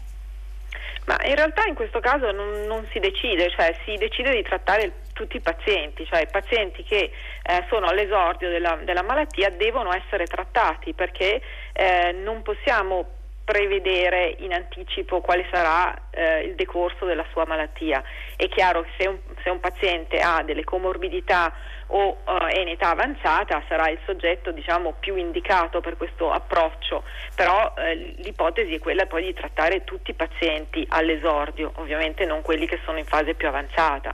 Ma 1.06 1.24
in 1.26 1.36
realtà 1.36 1.66
in 1.68 1.76
questo 1.76 2.00
caso 2.00 2.32
non, 2.32 2.66
non, 2.66 2.88
si 2.92 2.98
decide, 2.98 3.52
cioè 3.52 3.76
si 3.86 3.96
decide 3.98 4.34
di 4.34 4.42
trattare 4.42 5.02
tutti 5.14 5.36
i 5.36 5.40
pazienti, 5.40 6.04
cioè 6.08 6.22
i 6.22 6.28
pazienti 6.32 6.84
che 6.84 7.12
eh, 7.44 7.66
sono 7.70 7.86
all'esordio 7.86 8.50
della, 8.50 8.80
della, 8.84 9.04
malattia 9.04 9.52
devono 9.52 9.94
essere 9.94 10.26
trattati 10.26 10.94
perché 10.94 11.40
eh, 11.74 12.12
non 12.12 12.42
possiamo 12.42 13.06
prevedere 13.50 14.36
in 14.40 14.54
anticipo 14.54 15.22
quale 15.22 15.48
sarà 15.52 15.96
eh, 16.12 16.42
il 16.42 16.54
decorso 16.54 17.06
della 17.06 17.26
sua 17.32 17.46
malattia. 17.46 18.04
È 18.36 18.48
chiaro 18.48 18.84
che 18.84 18.90
se 18.98 19.08
un, 19.08 19.18
se 19.44 19.50
un 19.50 19.60
paziente 19.60 20.20
ha 20.20 20.44
delle 20.44 20.64
comorbidità 20.64 21.52
o 21.92 22.18
uh, 22.26 22.46
è 22.48 22.60
in 22.60 22.68
età 22.68 22.92
avanzata 22.92 23.64
sarà 23.68 23.90
il 23.90 24.00
soggetto 24.06 24.52
diciamo, 24.52 24.94
più 25.00 25.16
indicato 25.16 25.82
per 25.82 25.98
questo 25.98 26.32
approccio, 26.32 27.04
però 27.36 27.74
eh, 27.78 28.16
l'ipotesi 28.18 28.74
è 28.74 28.80
quella 28.80 29.06
poi 29.06 29.26
di 29.26 29.34
trattare 29.34 29.84
tutti 29.84 30.12
i 30.12 30.16
pazienti 30.16 30.86
all'esordio, 30.90 31.72
ovviamente 31.76 32.26
non 32.26 32.42
quelli 32.42 32.68
che 32.68 32.80
sono 32.86 32.98
in 32.98 33.06
fase 33.06 33.34
più 33.34 33.48
avanzata. 33.48 34.14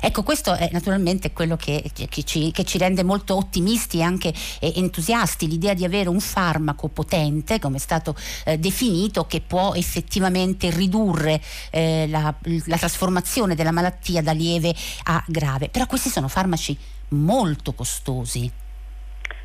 Ecco, 0.00 0.22
questo 0.22 0.54
è 0.54 0.68
naturalmente 0.72 1.32
quello 1.32 1.56
che, 1.56 1.90
che, 1.92 2.22
ci, 2.24 2.50
che 2.52 2.64
ci, 2.64 2.78
rende 2.78 3.02
molto 3.02 3.36
ottimisti 3.36 3.98
e 3.98 4.02
anche 4.02 4.32
eh, 4.60 4.72
entusiasti, 4.76 5.48
l'idea 5.48 5.74
di 5.74 5.84
avere 5.84 6.08
un 6.08 6.20
farmaco 6.20 6.88
potente, 6.88 7.58
come 7.58 7.76
è 7.76 7.80
stato 7.80 8.14
eh, 8.44 8.58
definito, 8.58 9.26
che 9.26 9.40
può 9.40 9.74
effettivamente 9.74 10.70
ridurre 10.70 11.40
eh, 11.70 12.06
la, 12.08 12.34
la 12.66 12.76
trasformazione 12.76 13.54
della 13.54 13.72
malattia 13.72 14.22
da 14.22 14.32
lieve 14.32 14.74
a 15.04 15.22
grave. 15.26 15.68
Però 15.68 15.86
questi 15.86 16.08
sono 16.08 16.28
farmaci 16.28 16.76
molto 17.08 17.72
costosi. 17.72 18.66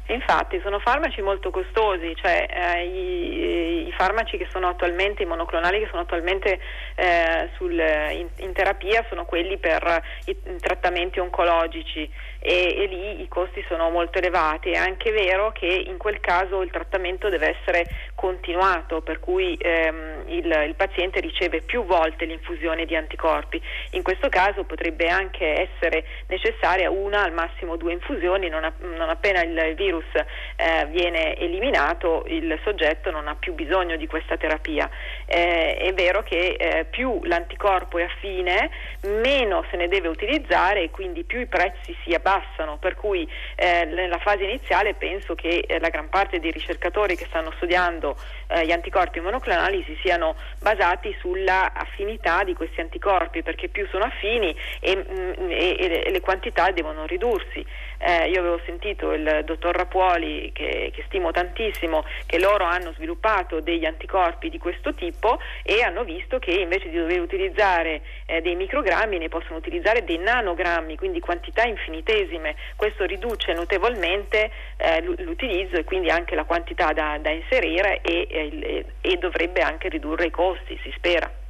Infatti 0.07 0.60
sono 0.62 0.79
farmaci 0.79 1.22
molto 1.22 1.50
costosi, 1.50 2.13
cioè 2.15 2.45
eh, 2.50 2.86
i, 2.86 3.88
i, 3.88 3.91
farmaci 3.93 4.38
che 4.38 4.48
sono 4.51 4.67
attualmente, 4.67 5.24
i 5.24 5.25
monoclonali 5.25 5.79
che 5.79 5.88
sono 5.89 6.01
attualmente 6.01 6.60
eh, 6.95 7.50
sul, 7.55 7.72
in, 7.72 8.27
in, 8.38 8.51
terapia 8.51 9.05
sono 9.07 9.24
quelli 9.24 9.57
per 9.57 10.03
i, 10.25 10.38
trattamenti 10.60 11.19
oncologici 11.19 12.12
e, 12.45 12.75
e, 12.77 12.85
lì 12.88 13.21
i 13.21 13.27
costi 13.29 13.63
sono 13.69 13.89
molto 13.89 14.17
elevati. 14.17 14.71
È 14.71 14.77
anche 14.77 15.12
vero 15.12 15.53
che 15.53 15.65
in 15.65 15.97
quel 15.97 16.19
caso 16.19 16.62
il 16.62 16.69
trattamento 16.69 17.29
deve 17.29 17.57
essere 17.57 17.85
continuato, 18.15 19.01
per 19.01 19.21
cui 19.21 19.57
ehm, 19.59 20.23
il, 20.27 20.45
il, 20.67 20.75
paziente 20.75 21.21
riceve 21.21 21.62
più 21.62 21.85
volte 21.85 22.25
l'infusione 22.25 22.85
di 22.85 22.97
anticorpi. 22.97 23.62
In 23.91 24.03
questo 24.03 24.27
caso 24.27 24.65
potrebbe 24.65 25.07
anche 25.07 25.69
essere 25.69 26.03
necessaria 26.27 26.89
una, 26.89 27.23
al 27.23 27.31
massimo 27.31 27.77
due 27.77 27.93
infusioni, 27.93 28.50
non, 28.50 28.65
a, 28.65 28.73
non 28.79 29.09
appena 29.09 29.41
il 29.41 29.73
virus 29.75 30.05
eh, 30.13 30.85
viene 30.88 31.38
eliminato 31.38 32.25
il 32.27 32.59
soggetto 32.63 33.09
non 33.09 33.27
ha 33.27 33.35
più 33.35 33.53
bisogno 33.53 33.95
di 33.95 34.07
questa 34.07 34.35
terapia. 34.35 34.89
Eh, 35.35 35.77
è 35.77 35.93
vero 35.95 36.21
che 36.21 36.55
eh, 36.59 36.85
più 36.85 37.23
l'anticorpo 37.23 37.97
è 37.97 38.03
affine, 38.03 38.69
meno 39.07 39.65
se 39.71 39.77
ne 39.77 39.87
deve 39.87 40.07
utilizzare 40.07 40.83
e 40.83 40.91
quindi 40.91 41.23
più 41.23 41.39
i 41.39 41.47
prezzi 41.47 41.97
si 42.03 42.13
abbassano 42.13 42.77
per 42.77 42.93
cui 42.93 43.27
eh, 43.55 43.85
nella 43.85 44.19
fase 44.19 44.43
iniziale 44.43 44.93
penso 44.93 45.33
che 45.33 45.65
eh, 45.67 45.79
la 45.79 45.89
gran 45.89 46.09
parte 46.09 46.39
dei 46.39 46.51
ricercatori 46.51 47.15
che 47.15 47.25
stanno 47.25 47.51
studiando 47.55 48.15
eh, 48.49 48.63
gli 48.63 48.71
anticorpi 48.71 49.21
monoclonali 49.21 49.83
si 49.87 49.97
siano 50.03 50.35
basati 50.61 51.15
sulla 51.19 51.73
affinità 51.73 52.43
di 52.43 52.53
questi 52.53 52.81
anticorpi, 52.81 53.41
perché 53.41 53.69
più 53.69 53.87
sono 53.87 54.03
affini 54.03 54.55
e, 54.79 54.95
mh, 54.95 55.41
mm, 55.41 55.49
e, 55.49 56.03
e 56.05 56.11
le 56.11 56.19
quantità 56.19 56.69
devono 56.69 57.07
ridursi. 57.07 57.65
Eh, 58.05 58.29
io 58.29 58.41
avevo 58.41 58.60
sentito 58.65 59.13
il 59.13 59.43
dottor 59.45 59.74
Rapuoli, 59.74 60.51
che, 60.53 60.91
che, 60.93 61.03
stimo 61.07 61.31
tantissimo, 61.31 62.03
che 62.25 62.38
loro 62.38 62.65
hanno 62.65 62.91
sviluppato 62.93 63.62
degli 63.62 63.86
anticorpi 63.86 64.50
di 64.50 64.57
questo 64.57 64.93
tipo 64.93 65.39
e 65.63 65.81
hanno 65.81 66.03
visto 66.03 66.38
che 66.38 66.51
invece 66.51 66.89
di 66.89 66.98
dover 66.98 67.22
utilizzare 67.22 68.01
eh, 68.25 68.41
dei 68.41 68.55
microgrammi 68.55 69.17
ne 69.17 69.29
possono 69.29 69.57
utilizzare 69.57 70.03
dei 70.03 70.17
nanogrammi, 70.17 70.98
quindi 70.98 71.22
quantità 71.22 71.63
infinitesime. 71.63 72.55
Questo 72.75 73.05
riduce 73.05 73.53
notevolmente 73.53 74.51
eh, 74.75 75.01
l'utilizzo 75.01 75.77
e 75.77 75.86
quindi 75.86 76.10
anche 76.10 76.36
la 76.36 76.43
quantità 76.43 76.91
da, 76.91 77.17
da 77.22 77.29
inserire 77.29 78.01
e, 78.01 78.27
e, 78.29 78.86
e 79.00 79.15
dovrebbe 79.15 79.62
anche 79.62 79.88
ridurre 79.88 80.25
i 80.25 80.31
costi, 80.31 80.77
si 80.83 80.91
spera. 80.95 81.42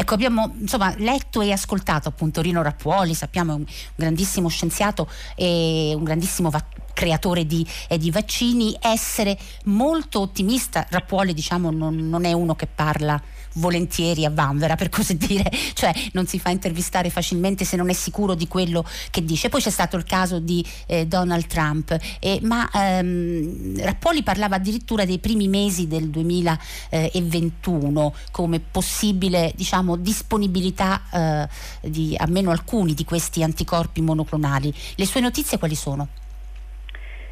Ecco, 0.00 0.14
abbiamo 0.14 0.54
insomma, 0.58 0.94
letto 0.96 1.42
e 1.42 1.52
ascoltato 1.52 2.08
appunto 2.08 2.40
Rino 2.40 2.62
Rappuoli, 2.62 3.12
sappiamo 3.12 3.52
è 3.52 3.56
un 3.56 3.66
grandissimo 3.94 4.48
scienziato 4.48 5.06
e 5.36 5.92
un 5.94 6.02
grandissimo 6.04 6.48
va- 6.48 6.64
creatore 6.94 7.44
di, 7.44 7.66
eh, 7.86 7.98
di, 7.98 8.10
vaccini, 8.10 8.74
essere 8.80 9.38
molto 9.64 10.20
ottimista. 10.20 10.86
Rappuoli 10.88 11.34
diciamo 11.34 11.70
non, 11.70 11.96
non 11.96 12.24
è 12.24 12.32
uno 12.32 12.54
che 12.54 12.66
parla 12.66 13.22
volentieri 13.54 14.24
a 14.24 14.30
vanvera 14.30 14.76
per 14.76 14.88
così 14.88 15.16
dire, 15.16 15.50
cioè 15.74 15.92
non 16.12 16.26
si 16.26 16.38
fa 16.38 16.50
intervistare 16.50 17.10
facilmente 17.10 17.64
se 17.64 17.76
non 17.76 17.90
è 17.90 17.92
sicuro 17.92 18.34
di 18.34 18.48
quello 18.48 18.84
che 19.10 19.24
dice. 19.24 19.48
Poi 19.48 19.60
c'è 19.60 19.70
stato 19.70 19.96
il 19.96 20.04
caso 20.04 20.38
di 20.38 20.64
eh, 20.86 21.06
Donald 21.06 21.46
Trump, 21.46 21.96
eh, 22.20 22.38
ma 22.42 22.68
ehm, 22.72 23.82
Rappoli 23.82 24.22
parlava 24.22 24.56
addirittura 24.56 25.04
dei 25.04 25.18
primi 25.18 25.48
mesi 25.48 25.86
del 25.86 26.10
2021 26.10 28.14
come 28.30 28.60
possibile 28.60 29.52
diciamo, 29.54 29.96
disponibilità 29.96 31.02
eh, 31.12 31.48
di 31.88 32.14
almeno 32.16 32.50
alcuni 32.50 32.94
di 32.94 33.04
questi 33.04 33.42
anticorpi 33.42 34.00
monoclonali. 34.00 34.72
Le 34.96 35.06
sue 35.06 35.20
notizie 35.20 35.58
quali 35.58 35.74
sono? 35.74 36.08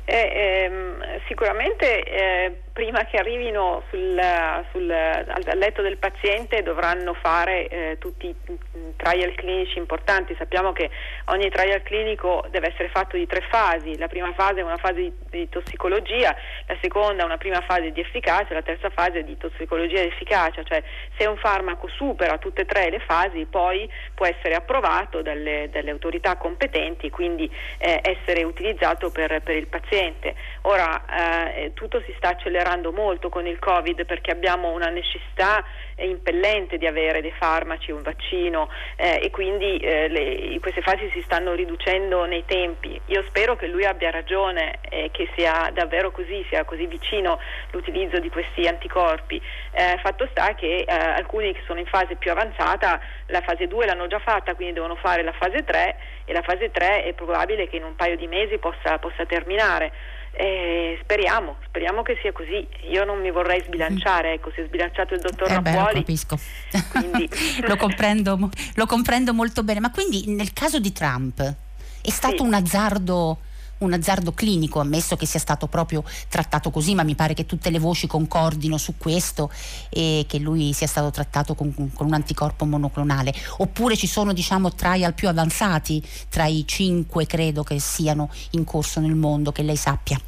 Eh, 0.04 0.14
ehm, 0.14 1.20
sicuramente 1.26 2.02
eh, 2.02 2.62
prima 2.78 3.04
che 3.06 3.16
arrivino 3.16 3.82
sul, 3.90 4.16
sul, 4.70 4.88
al 4.88 5.58
letto 5.58 5.82
del 5.82 5.96
paziente 5.96 6.62
dovranno 6.62 7.12
fare 7.14 7.66
eh, 7.66 7.96
tutti 7.98 8.26
i 8.28 8.34
trial 8.94 9.34
clinici 9.34 9.78
importanti. 9.78 10.36
Sappiamo 10.38 10.72
che 10.72 10.88
ogni 11.26 11.50
trial 11.50 11.82
clinico 11.82 12.44
deve 12.50 12.68
essere 12.68 12.88
fatto 12.90 13.16
di 13.16 13.26
tre 13.26 13.40
fasi. 13.50 13.98
La 13.98 14.06
prima 14.06 14.32
fase 14.34 14.60
è 14.60 14.62
una 14.62 14.76
fase 14.76 14.94
di, 14.94 15.12
di 15.30 15.48
tossicologia, 15.48 16.34
la 16.66 16.76
seconda 16.80 17.22
è 17.22 17.24
una 17.24 17.36
prima 17.36 17.60
fase 17.62 17.90
di 17.90 18.00
efficacia, 18.00 18.54
la 18.54 18.62
terza 18.62 18.90
fase 18.90 19.20
è 19.20 19.24
di 19.24 19.36
tossicologia 19.36 19.98
ed 19.98 20.12
efficacia. 20.12 20.62
Cioè 20.62 20.80
se 21.16 21.26
un 21.26 21.36
farmaco 21.36 21.88
supera 21.88 22.38
tutte 22.38 22.62
e 22.62 22.64
tre 22.64 22.90
le 22.90 23.00
fasi 23.00 23.44
poi 23.46 23.90
può 24.14 24.26
essere 24.26 24.54
approvato 24.54 25.20
dalle, 25.20 25.68
dalle 25.72 25.90
autorità 25.90 26.36
competenti 26.36 27.06
e 27.06 27.10
quindi 27.10 27.50
eh, 27.78 28.00
essere 28.02 28.44
utilizzato 28.44 29.10
per, 29.10 29.40
per, 29.42 29.56
il 29.56 29.66
paziente. 29.66 30.36
Ora 30.62 31.54
eh, 31.54 31.72
tutto 31.74 32.00
si 32.02 32.12
sta 32.16 32.30
accelerando 32.30 32.92
molto 32.92 33.28
con 33.28 33.46
il 33.46 33.58
Covid 33.58 34.04
perché 34.04 34.30
abbiamo 34.30 34.72
una 34.72 34.88
necessità 34.88 35.64
impellente 35.96 36.78
di 36.78 36.86
avere 36.86 37.20
dei 37.20 37.32
farmaci, 37.32 37.90
un 37.90 38.02
vaccino 38.02 38.68
eh, 38.96 39.20
e 39.22 39.30
quindi 39.30 39.78
eh, 39.78 40.08
le, 40.08 40.58
queste 40.60 40.82
fasi 40.82 41.08
si 41.10 41.22
stanno 41.22 41.54
riducendo 41.54 42.24
nei 42.24 42.44
tempi. 42.44 43.00
Io 43.06 43.24
spero 43.28 43.56
che 43.56 43.66
lui 43.66 43.84
abbia 43.84 44.10
ragione 44.10 44.78
e 44.88 45.10
che 45.12 45.28
sia 45.36 45.70
davvero 45.72 46.10
così, 46.10 46.44
sia 46.48 46.64
così 46.64 46.86
vicino 46.86 47.38
l'utilizzo 47.70 48.18
di 48.18 48.28
questi 48.28 48.66
anticorpi. 48.66 49.40
Eh, 49.72 49.98
fatto 50.02 50.26
sta 50.30 50.54
che 50.54 50.84
eh, 50.86 50.92
alcuni 50.92 51.52
che 51.52 51.62
sono 51.66 51.78
in 51.78 51.86
fase 51.86 52.16
più 52.16 52.30
avanzata 52.30 53.00
la 53.26 53.40
fase 53.40 53.66
2 53.66 53.86
l'hanno 53.86 54.06
già 54.06 54.18
fatta, 54.18 54.54
quindi 54.54 54.74
devono 54.74 54.96
fare 54.96 55.22
la 55.22 55.32
fase 55.32 55.64
3 55.64 55.96
e 56.24 56.32
la 56.32 56.42
fase 56.42 56.70
3 56.70 57.04
è 57.04 57.12
probabile 57.12 57.68
che 57.68 57.76
in 57.76 57.84
un 57.84 57.96
paio 57.96 58.16
di 58.16 58.26
mesi 58.26 58.58
possa, 58.58 58.98
possa 58.98 59.24
terminare. 59.26 59.92
Eh, 60.32 60.98
speriamo, 61.02 61.56
speriamo 61.66 62.02
che 62.02 62.18
sia 62.20 62.32
così. 62.32 62.66
Io 62.90 63.04
non 63.04 63.20
mi 63.20 63.30
vorrei 63.30 63.62
sbilanciare, 63.64 64.34
ecco, 64.34 64.50
si 64.54 64.60
è 64.60 64.64
sbilanciato 64.66 65.14
il 65.14 65.20
dottor 65.20 65.50
eh 65.50 65.60
beh, 65.60 65.72
Lo 65.72 65.88
capisco. 65.92 66.38
lo, 67.66 67.76
comprendo, 67.76 68.50
lo, 68.74 68.86
comprendo, 68.86 69.34
molto 69.34 69.62
bene. 69.62 69.80
Ma 69.80 69.90
quindi 69.90 70.24
nel 70.28 70.52
caso 70.52 70.78
di 70.78 70.92
Trump 70.92 71.40
è 71.40 72.10
stato 72.10 72.36
sì. 72.36 72.42
un 72.42 72.54
azzardo 72.54 73.38
un 73.78 73.92
azzardo 73.92 74.32
clinico, 74.32 74.80
ammesso 74.80 75.16
che 75.16 75.26
sia 75.26 75.38
stato 75.38 75.66
proprio 75.66 76.04
trattato 76.28 76.70
così, 76.70 76.94
ma 76.94 77.02
mi 77.02 77.14
pare 77.14 77.34
che 77.34 77.46
tutte 77.46 77.70
le 77.70 77.78
voci 77.78 78.06
concordino 78.06 78.76
su 78.76 78.94
questo 78.96 79.50
e 79.88 80.24
che 80.28 80.38
lui 80.38 80.72
sia 80.72 80.86
stato 80.86 81.10
trattato 81.10 81.54
con, 81.54 81.74
con 81.92 82.06
un 82.06 82.14
anticorpo 82.14 82.64
monoclonale. 82.64 83.34
Oppure 83.58 83.96
ci 83.96 84.06
sono 84.06 84.32
diciamo 84.32 84.72
trial 84.74 85.14
più 85.14 85.28
avanzati 85.28 86.02
tra 86.28 86.46
i 86.46 86.64
cinque 86.66 87.26
credo 87.26 87.62
che 87.62 87.78
siano 87.78 88.30
in 88.50 88.64
corso 88.64 89.00
nel 89.00 89.14
mondo, 89.14 89.52
che 89.52 89.62
lei 89.62 89.76
sappia. 89.76 90.20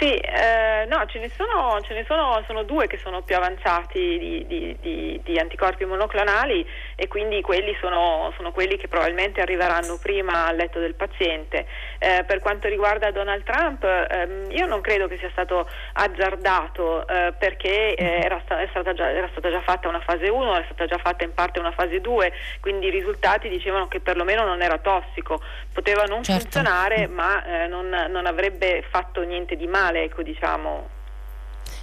Sì, 0.00 0.14
eh, 0.14 0.86
no, 0.88 1.04
ce 1.08 1.18
ne, 1.18 1.30
sono, 1.36 1.78
ce 1.82 1.92
ne 1.92 2.06
sono, 2.08 2.42
sono, 2.46 2.62
due 2.62 2.86
che 2.86 2.96
sono 2.96 3.20
più 3.20 3.36
avanzati 3.36 4.18
di, 4.18 4.46
di, 4.46 4.74
di, 4.80 5.20
di 5.22 5.38
anticorpi 5.38 5.84
monoclonali 5.84 6.66
e 6.94 7.06
quindi 7.06 7.42
quelli 7.42 7.76
sono, 7.82 8.32
sono, 8.34 8.50
quelli 8.50 8.78
che 8.78 8.88
probabilmente 8.88 9.42
arriveranno 9.42 9.98
prima 10.00 10.46
al 10.46 10.56
letto 10.56 10.78
del 10.78 10.94
paziente. 10.94 11.66
Eh, 11.98 12.24
per 12.26 12.40
quanto 12.40 12.66
riguarda 12.66 13.10
Donald 13.10 13.42
Trump, 13.42 13.84
ehm, 13.84 14.50
io 14.52 14.64
non 14.64 14.80
credo 14.80 15.06
che 15.06 15.18
sia 15.18 15.28
stato 15.32 15.68
azzardato 15.92 17.06
eh, 17.06 17.34
perché 17.38 17.94
eh, 17.94 18.22
era, 18.24 18.40
sta, 18.44 18.56
stata 18.70 18.94
già, 18.94 19.10
era, 19.10 19.28
stata 19.32 19.50
già, 19.50 19.60
fatta 19.60 19.88
una 19.88 20.00
fase 20.00 20.30
1, 20.30 20.54
era 20.54 20.64
stata 20.64 20.86
già 20.86 20.96
fatta 20.96 21.24
in 21.24 21.34
parte 21.34 21.58
una 21.58 21.72
fase 21.72 22.00
2, 22.00 22.32
quindi 22.60 22.86
i 22.86 22.90
risultati 22.90 23.50
dicevano 23.50 23.86
che 23.86 24.00
perlomeno 24.00 24.46
non 24.46 24.62
era 24.62 24.78
tossico, 24.78 25.42
poteva 25.74 26.04
non 26.04 26.22
certo. 26.22 26.40
funzionare 26.40 27.06
ma 27.06 27.44
eh, 27.44 27.66
non, 27.66 27.90
non 28.08 28.24
avrebbe 28.24 28.82
fatto 28.88 29.20
niente 29.24 29.56
di 29.56 29.66
male 29.66 29.88
finale, 29.90 30.04
ecco, 30.04 30.22
diciamo, 30.22 30.88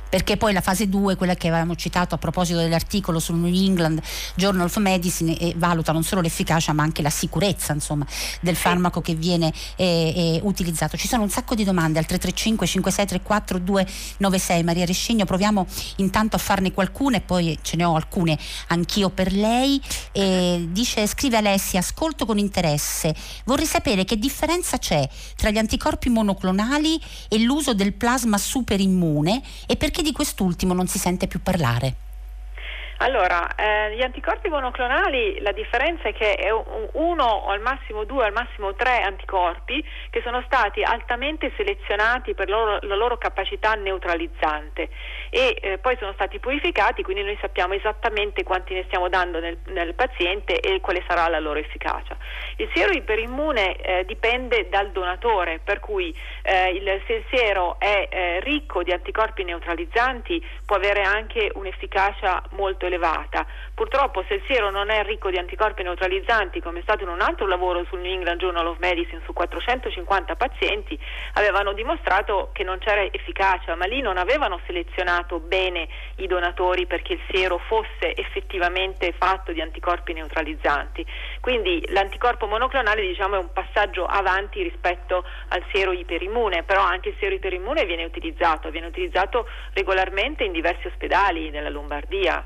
perché 0.10 0.38
poi 0.38 0.54
la 0.54 0.62
fase 0.62 0.88
2, 0.88 1.16
quella 1.16 1.36
che 1.36 1.48
avevamo 1.48 1.76
citato 1.76 2.16
a 2.16 2.18
proposito 2.18 2.60
dell'articolo 2.60 3.20
sul 3.20 3.36
New 3.36 3.54
England 3.54 4.02
Journal 4.36 4.66
of 4.66 4.78
Medicine, 4.78 5.38
eh, 5.38 5.54
valuta 5.58 5.92
non 5.92 6.04
solo 6.04 6.22
l'efficacia 6.22 6.74
ma 6.74 6.84
anche 6.84 7.02
la 7.02 7.10
sicurezza 7.10 7.74
insomma, 7.74 8.06
del 8.42 8.56
farmaco 8.56 9.02
che 9.02 9.16
viene 9.16 9.52
eh, 9.76 9.86
eh, 9.86 10.40
utilizzato. 10.44 10.98
Ci 10.98 11.08
sono 11.08 11.24
un 11.24 11.30
sacco 11.30 11.56
di 11.56 11.64
domande 11.64 12.00
al 12.00 12.06
335 12.06 12.68
5634 12.68 13.60
296 13.60 14.64
Maria 14.64 14.86
Rescegno, 14.86 15.26
proviamo 15.26 15.66
intanto 15.98 16.36
a 16.36 16.40
farne 16.40 16.72
qualcuna 16.72 17.18
e 17.18 17.22
poi 17.22 17.58
ce 17.62 17.76
ne 17.76 17.84
ho 17.84 17.96
alcune 17.96 18.38
anch'io 18.68 19.10
per 19.10 19.34
lei. 19.34 19.82
dice, 20.68 21.08
scrive 21.08 21.38
Alessia, 21.38 21.80
ascolto 21.80 22.26
con 22.26 22.38
interesse, 22.38 23.16
vorrei 23.46 23.66
sapere 23.66 24.04
che 24.06 24.18
differenza 24.18 24.78
c'è 24.78 25.08
tra 25.36 25.50
gli 25.50 25.58
anticorpi 25.58 26.10
monoclonali 26.10 27.00
e 27.28 27.40
l'uso 27.40 27.74
del 27.74 27.94
plasma 27.94 28.38
superimmune 28.38 29.42
e 29.66 29.76
perché 29.76 29.97
perché 29.98 30.12
di 30.12 30.16
quest'ultimo 30.16 30.76
non 30.76 30.86
si 30.86 31.00
sente 31.00 31.26
più 31.26 31.42
parlare? 31.42 32.07
Allora, 33.00 33.54
eh, 33.56 33.96
gli 33.96 34.02
anticorpi 34.02 34.50
monoclonali 34.50 35.40
la 35.42 35.52
differenza 35.52 36.10
è 36.10 36.14
che 36.14 36.34
è 36.34 36.50
uno 36.50 37.24
o 37.24 37.50
al 37.50 37.60
massimo 37.60 38.06
due, 38.06 38.26
al 38.26 38.32
massimo 38.32 38.74
tre 38.74 39.02
anticorpi 39.02 39.86
che 40.10 40.22
sono 40.24 40.42
stati 40.48 40.82
altamente 40.82 41.52
selezionati 41.56 42.34
per 42.34 42.50
loro, 42.50 42.80
la 42.82 42.96
loro 42.96 43.18
capacità 43.20 43.74
neutralizzante 43.74 44.90
e 45.30 45.58
eh, 45.62 45.78
poi 45.78 45.96
sono 46.00 46.14
stati 46.14 46.40
purificati, 46.40 47.04
quindi 47.04 47.22
noi 47.22 47.38
sappiamo 47.40 47.76
esattamente 47.76 48.44
quanti 48.44 48.74
ne 48.74 48.84
stiamo 48.88 49.10
dando 49.10 49.40
nel, 49.40 49.60
nel 49.68 49.94
paziente 49.94 50.60
e 50.60 50.82
quale 50.82 51.04
sarà 51.08 51.28
la 51.28 51.40
loro 51.40 51.60
efficacia. 51.60 52.18
Il 52.56 52.70
siero 52.74 52.94
iperimmune 52.94 53.76
eh, 53.76 54.06
dipende 54.06 54.70
dal 54.70 54.90
donatore, 54.90 55.60
per 55.64 55.80
cui 55.80 56.16
eh, 56.42 56.72
il, 56.72 57.02
se 57.06 57.14
il 57.14 57.26
siero 57.30 57.80
è 57.80 58.08
eh, 58.10 58.40
ricco 58.40 58.82
di 58.82 58.92
anticorpi 58.92 59.44
neutralizzanti 59.44 60.44
può 60.66 60.78
avere 60.78 61.04
anche 61.04 61.52
un'efficacia 61.54 62.42
molto 62.52 62.87
elevata. 62.88 63.46
Purtroppo 63.74 64.24
se 64.28 64.36
il 64.36 64.44
siero 64.48 64.72
non 64.72 64.90
è 64.90 65.04
ricco 65.04 65.30
di 65.30 65.38
anticorpi 65.38 65.84
neutralizzanti, 65.84 66.62
come 66.62 66.80
è 66.80 66.82
stato 66.82 67.04
in 67.04 67.10
un 67.10 67.22
altro 67.22 67.46
lavoro 67.46 67.86
sul 67.86 68.00
New 68.00 68.12
England 68.12 68.40
Journal 68.40 68.66
of 68.68 68.78
Medicine 68.80 69.22
su 69.26 69.34
450 69.34 70.36
pazienti, 70.36 71.00
avevano 71.34 71.74
dimostrato 71.74 72.50
che 72.54 72.64
non 72.64 72.80
c'era 72.80 73.02
efficacia, 73.02 73.76
ma 73.76 73.86
lì 73.86 74.02
non 74.02 74.18
avevano 74.18 74.60
selezionato 74.66 75.40
bene 75.40 75.88
i 76.16 76.28
donatori 76.28 76.88
perché 76.88 77.14
il 77.14 77.22
siero 77.30 77.58
fosse 77.60 78.16
effettivamente 78.16 79.14
fatto 79.18 79.52
di 79.52 79.62
anticorpi 79.62 80.14
neutralizzanti. 80.14 81.06
Quindi 81.40 81.86
l'anticorpo 81.90 82.48
monoclonale 82.48 83.02
diciamo, 83.02 83.36
è 83.36 83.40
un 83.40 83.52
passaggio 83.54 84.06
avanti 84.06 84.64
rispetto 84.64 85.24
al 85.50 85.64
siero 85.72 85.92
iperimmune, 85.92 86.64
però 86.64 86.82
anche 86.82 87.10
il 87.10 87.16
siero 87.20 87.36
iperimmune 87.36 87.86
viene 87.86 88.06
utilizzato, 88.06 88.70
viene 88.70 88.88
utilizzato 88.88 89.48
regolarmente 89.74 90.44
in 90.44 90.52
diversi 90.52 90.88
ospedali 90.88 91.52
della 91.52 91.70
Lombardia. 91.70 92.44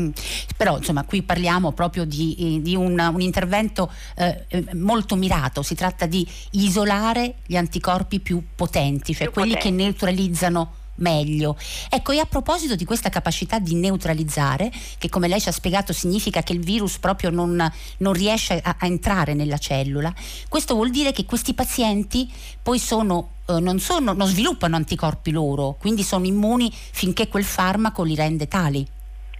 Mm. 0.00 0.10
Però 0.56 0.76
insomma 0.78 1.04
qui 1.04 1.22
parliamo 1.22 1.72
proprio 1.72 2.04
di, 2.04 2.56
eh, 2.56 2.62
di 2.62 2.76
un, 2.76 2.98
un, 2.98 3.20
intervento 3.20 3.90
eh, 4.16 4.44
molto 4.74 5.16
mirato, 5.16 5.62
si 5.62 5.74
tratta 5.74 6.06
di 6.06 6.26
isolare 6.52 7.36
gli 7.46 7.56
anticorpi 7.56 8.20
più 8.20 8.42
potenti, 8.54 9.12
cioè 9.12 9.24
più 9.24 9.32
quelli 9.32 9.54
potenti. 9.54 9.76
che 9.76 9.82
neutralizzano 9.82 10.72
meglio. 10.98 11.56
Ecco, 11.88 12.12
e 12.12 12.18
a 12.18 12.26
proposito 12.26 12.74
di 12.74 12.84
questa 12.84 13.08
capacità 13.08 13.58
di 13.58 13.74
neutralizzare, 13.74 14.70
che 14.98 15.08
come 15.08 15.28
lei 15.28 15.40
ci 15.40 15.48
ha 15.48 15.52
spiegato 15.52 15.92
significa 15.92 16.42
che 16.42 16.52
il 16.52 16.60
virus 16.60 16.98
proprio 16.98 17.30
non, 17.30 17.70
non 17.98 18.12
riesce 18.12 18.60
a, 18.62 18.76
a, 18.78 18.86
entrare 18.86 19.34
nella 19.34 19.58
cellula, 19.58 20.12
questo 20.48 20.74
vuol 20.74 20.90
dire 20.90 21.12
che 21.12 21.24
questi 21.24 21.54
pazienti 21.54 22.30
poi 22.62 22.78
sono, 22.78 23.30
eh, 23.46 23.60
non, 23.60 23.78
sono, 23.80 24.12
non 24.12 24.28
sviluppano 24.28 24.76
anticorpi 24.76 25.30
loro, 25.30 25.76
quindi 25.78 26.02
sono 26.02 26.26
immuni 26.26 26.72
finché 26.72 27.28
quel 27.28 27.44
farmaco 27.44 28.02
li 28.02 28.14
rende 28.14 28.48
tali. 28.48 28.86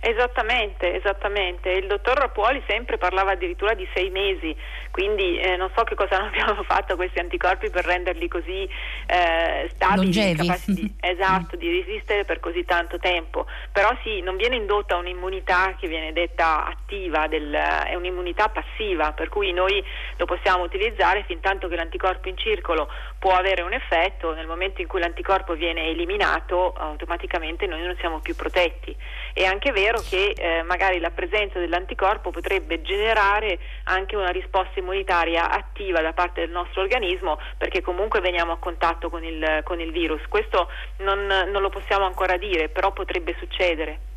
Esattamente, 0.00 0.94
esattamente. 0.94 1.70
Il 1.70 1.86
dottor 1.86 2.16
Rapuoli 2.16 2.62
sempre 2.68 2.98
parlava 2.98 3.32
addirittura 3.32 3.74
di 3.74 3.86
sei 3.94 4.10
mesi, 4.10 4.54
quindi 4.90 5.38
eh, 5.38 5.56
non 5.56 5.70
so 5.74 5.82
che 5.82 5.94
cosa 5.94 6.22
abbiamo 6.22 6.62
fatto 6.68 6.94
questi 6.94 7.18
anticorpi 7.18 7.70
per 7.70 7.84
renderli 7.84 8.28
così 8.28 8.68
eh, 9.06 9.68
stabili, 9.74 10.36
capaci 10.36 10.72
di, 10.74 10.94
esatto, 11.00 11.56
di 11.56 11.70
resistere 11.70 12.24
per 12.24 12.38
così 12.38 12.64
tanto 12.64 12.98
tempo. 12.98 13.46
Però 13.72 13.90
sì, 14.02 14.20
non 14.20 14.36
viene 14.36 14.56
indotta 14.56 14.96
un'immunità 14.96 15.74
che 15.78 15.88
viene 15.88 16.12
detta 16.12 16.66
attiva, 16.66 17.26
del, 17.26 17.50
è 17.50 17.94
un'immunità 17.94 18.48
passiva, 18.48 19.12
per 19.12 19.28
cui 19.28 19.52
noi 19.52 19.82
lo 20.16 20.24
possiamo 20.26 20.62
utilizzare 20.62 21.24
fin 21.26 21.40
tanto 21.40 21.66
che 21.66 21.76
l'anticorpo 21.76 22.28
in 22.28 22.36
circolo 22.36 22.88
può 23.18 23.32
avere 23.34 23.62
un 23.62 23.72
effetto, 23.72 24.32
nel 24.32 24.46
momento 24.46 24.80
in 24.80 24.86
cui 24.86 25.00
l'anticorpo 25.00 25.54
viene 25.54 25.88
eliminato 25.88 26.72
automaticamente 26.72 27.66
noi 27.66 27.82
non 27.82 27.96
siamo 27.98 28.20
più 28.20 28.36
protetti. 28.36 28.94
È 29.32 29.44
anche 29.44 29.72
vero 29.72 30.00
che 30.00 30.34
eh, 30.36 30.62
magari 30.62 30.98
la 30.98 31.10
presenza 31.10 31.58
dell'anticorpo 31.58 32.30
potrebbe 32.30 32.82
generare 32.82 33.58
anche 33.84 34.16
una 34.16 34.30
risposta 34.30 34.78
immunitaria 34.78 35.50
attiva 35.50 36.00
da 36.00 36.12
parte 36.12 36.40
del 36.40 36.50
nostro 36.50 36.82
organismo 36.82 37.38
perché 37.56 37.80
comunque 37.80 38.20
veniamo 38.20 38.52
a 38.52 38.58
contatto 38.58 39.10
con 39.10 39.24
il, 39.24 39.60
con 39.64 39.80
il 39.80 39.92
virus. 39.92 40.22
Questo 40.28 40.68
non, 40.98 41.26
non 41.26 41.62
lo 41.62 41.68
possiamo 41.68 42.04
ancora 42.04 42.36
dire, 42.36 42.68
però 42.68 42.92
potrebbe 42.92 43.36
succedere. 43.38 44.07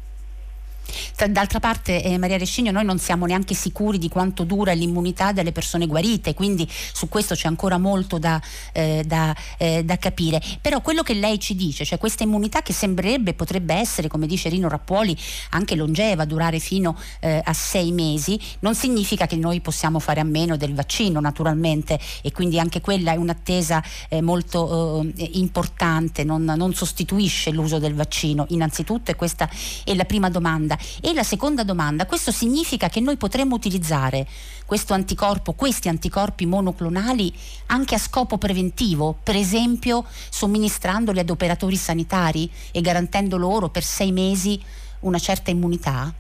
D'altra 1.30 1.60
parte, 1.60 2.02
eh, 2.02 2.18
Maria 2.18 2.38
Rescigno, 2.38 2.72
noi 2.72 2.84
non 2.84 2.98
siamo 2.98 3.28
neanche 3.28 3.54
sicuri 3.54 4.00
di 4.00 4.10
quanto 4.10 4.44
dura 4.44 4.72
l'immunità 4.72 5.32
delle 5.32 5.52
persone 5.52 5.86
guarite, 5.86 6.34
quindi 6.34 6.68
su 6.68 7.10
questo 7.10 7.36
c'è 7.36 7.48
ancora 7.48 7.78
molto 7.78 8.18
da, 8.18 8.42
eh, 8.72 9.04
da, 9.06 9.36
eh, 9.60 9.84
da, 9.84 9.98
capire. 9.98 10.42
Però 10.60 10.82
quello 10.82 11.04
che 11.04 11.14
lei 11.14 11.40
ci 11.40 11.56
dice, 11.56 11.86
cioè 11.86 12.00
questa 12.00 12.24
immunità 12.24 12.64
che 12.64 12.74
sembrerebbe, 12.74 13.36
potrebbe 13.36 13.76
essere, 13.76 14.08
come 14.08 14.26
dice 14.26 14.50
Rino 14.50 14.68
Rappuoli, 14.68 15.16
anche 15.52 15.76
longeva, 15.76 16.26
durare 16.26 16.58
fino 16.58 16.98
eh, 17.20 17.40
a 17.44 17.54
sei 17.54 17.92
mesi, 17.92 18.40
non 18.62 18.74
significa 18.74 19.28
che 19.28 19.36
noi 19.36 19.62
possiamo 19.62 20.00
fare 20.00 20.22
a 20.22 20.26
meno 20.26 20.58
del 20.58 20.74
vaccino, 20.74 21.20
naturalmente, 21.20 22.00
e 22.24 22.32
quindi 22.32 22.60
anche 22.60 22.82
quella 22.82 23.14
è 23.14 23.16
un'attesa 23.16 23.84
eh, 24.10 24.22
molto 24.22 25.06
eh, 25.18 25.30
importante, 25.34 26.24
non, 26.24 26.44
non 26.44 26.74
sostituisce 26.74 27.52
l'uso 27.52 27.78
del 27.78 27.94
vaccino, 27.94 28.46
innanzitutto, 28.50 29.12
e 29.12 29.16
questa 29.16 29.48
è 29.84 29.94
la 29.94 30.06
prima 30.06 30.30
domanda. 30.30 30.76
E 31.00 31.11
la 31.14 31.24
seconda 31.24 31.64
domanda, 31.64 32.06
questo 32.06 32.32
significa 32.32 32.90
che 32.90 33.00
noi 33.00 33.18
potremmo 33.18 33.56
utilizzare 33.56 34.26
questo 34.66 34.94
anticorpo, 34.94 35.54
questi 35.54 35.90
anticorpi 35.90 36.46
monoclonali 36.46 37.34
anche 37.68 37.96
a 37.96 37.98
scopo 37.98 38.38
preventivo, 38.38 39.18
per 39.24 39.36
esempio 39.36 40.06
somministrandoli 40.08 41.20
ad 41.20 41.30
operatori 41.30 41.76
sanitari 41.76 42.50
e 42.72 42.82
garantendo 42.82 43.38
loro 43.38 43.70
per 43.70 43.84
sei 43.84 44.12
mesi 44.12 44.62
una 45.02 45.20
certa 45.20 45.52
immunità? 45.52 46.14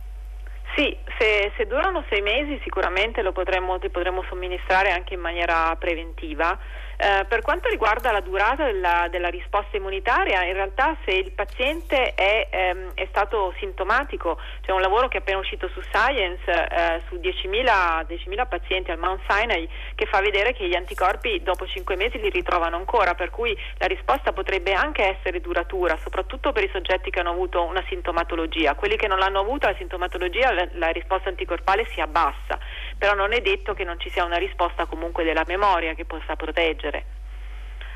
Sì, 0.75 0.95
se, 1.17 1.51
se 1.57 1.67
durano 1.67 2.03
sei 2.09 2.21
mesi 2.21 2.59
sicuramente 2.63 3.21
lo 3.21 3.31
potremmo, 3.31 3.77
li 3.81 3.89
potremmo 3.89 4.23
somministrare 4.29 4.91
anche 4.91 5.13
in 5.13 5.19
maniera 5.19 5.75
preventiva 5.77 6.57
Eh, 7.03 7.25
per 7.25 7.41
quanto 7.41 7.67
riguarda 7.67 8.11
la 8.11 8.19
durata 8.19 8.63
della, 8.63 9.07
della, 9.09 9.29
risposta 9.29 9.75
immunitaria, 9.75 10.43
in 10.43 10.53
realtà 10.53 10.95
se 11.03 11.09
il 11.09 11.31
paziente 11.31 12.13
è, 12.13 12.47
ehm, 12.51 12.91
è, 12.93 13.07
stato 13.09 13.55
sintomatico, 13.57 14.37
c'è 14.61 14.71
un 14.71 14.81
lavoro 14.81 15.07
che 15.07 15.17
è 15.17 15.21
appena 15.21 15.39
uscito 15.39 15.67
su 15.69 15.81
Science 15.81 16.43
eh, 16.45 17.01
su 17.07 17.15
10.000, 17.15 18.05
10.000, 18.05 18.47
pazienti 18.47 18.91
al 18.91 18.99
Mount 18.99 19.21
Sinai 19.27 19.67
che 19.95 20.05
fa 20.05 20.21
vedere 20.21 20.53
che 20.53 20.67
gli 20.67 20.75
anticorpi 20.75 21.41
dopo 21.41 21.65
5 21.65 21.95
mesi 21.95 22.19
li 22.19 22.29
ritrovano 22.29 22.75
ancora, 22.75 23.15
per 23.15 23.31
cui 23.31 23.57
la 23.79 23.87
risposta 23.87 24.31
potrebbe 24.31 24.73
anche 24.73 25.17
essere 25.17 25.41
duratura, 25.41 25.97
soprattutto 25.97 26.51
per 26.51 26.65
i 26.65 26.69
soggetti 26.71 27.09
che 27.09 27.19
hanno 27.19 27.31
avuto 27.31 27.63
una 27.63 27.83
sintomatologia. 27.87 28.75
Quelli 28.75 28.95
che 28.95 29.07
non 29.07 29.17
l'hanno 29.17 29.39
avuta 29.39 29.71
la 29.71 29.75
sintomatologia, 29.75 30.51
la, 30.51 30.67
la 30.73 30.89
risposta 30.89 31.29
anticorpale 31.29 31.87
si 31.95 31.99
abbassa, 31.99 32.59
però 33.01 33.15
non 33.15 33.33
è 33.33 33.41
detto 33.41 33.73
che 33.73 33.83
non 33.83 33.99
ci 33.99 34.11
sia 34.11 34.23
una 34.23 34.37
risposta 34.37 34.85
comunque 34.85 35.23
della 35.23 35.43
memoria 35.47 35.95
che 35.95 36.05
possa 36.05 36.35
proteggere. 36.35 37.20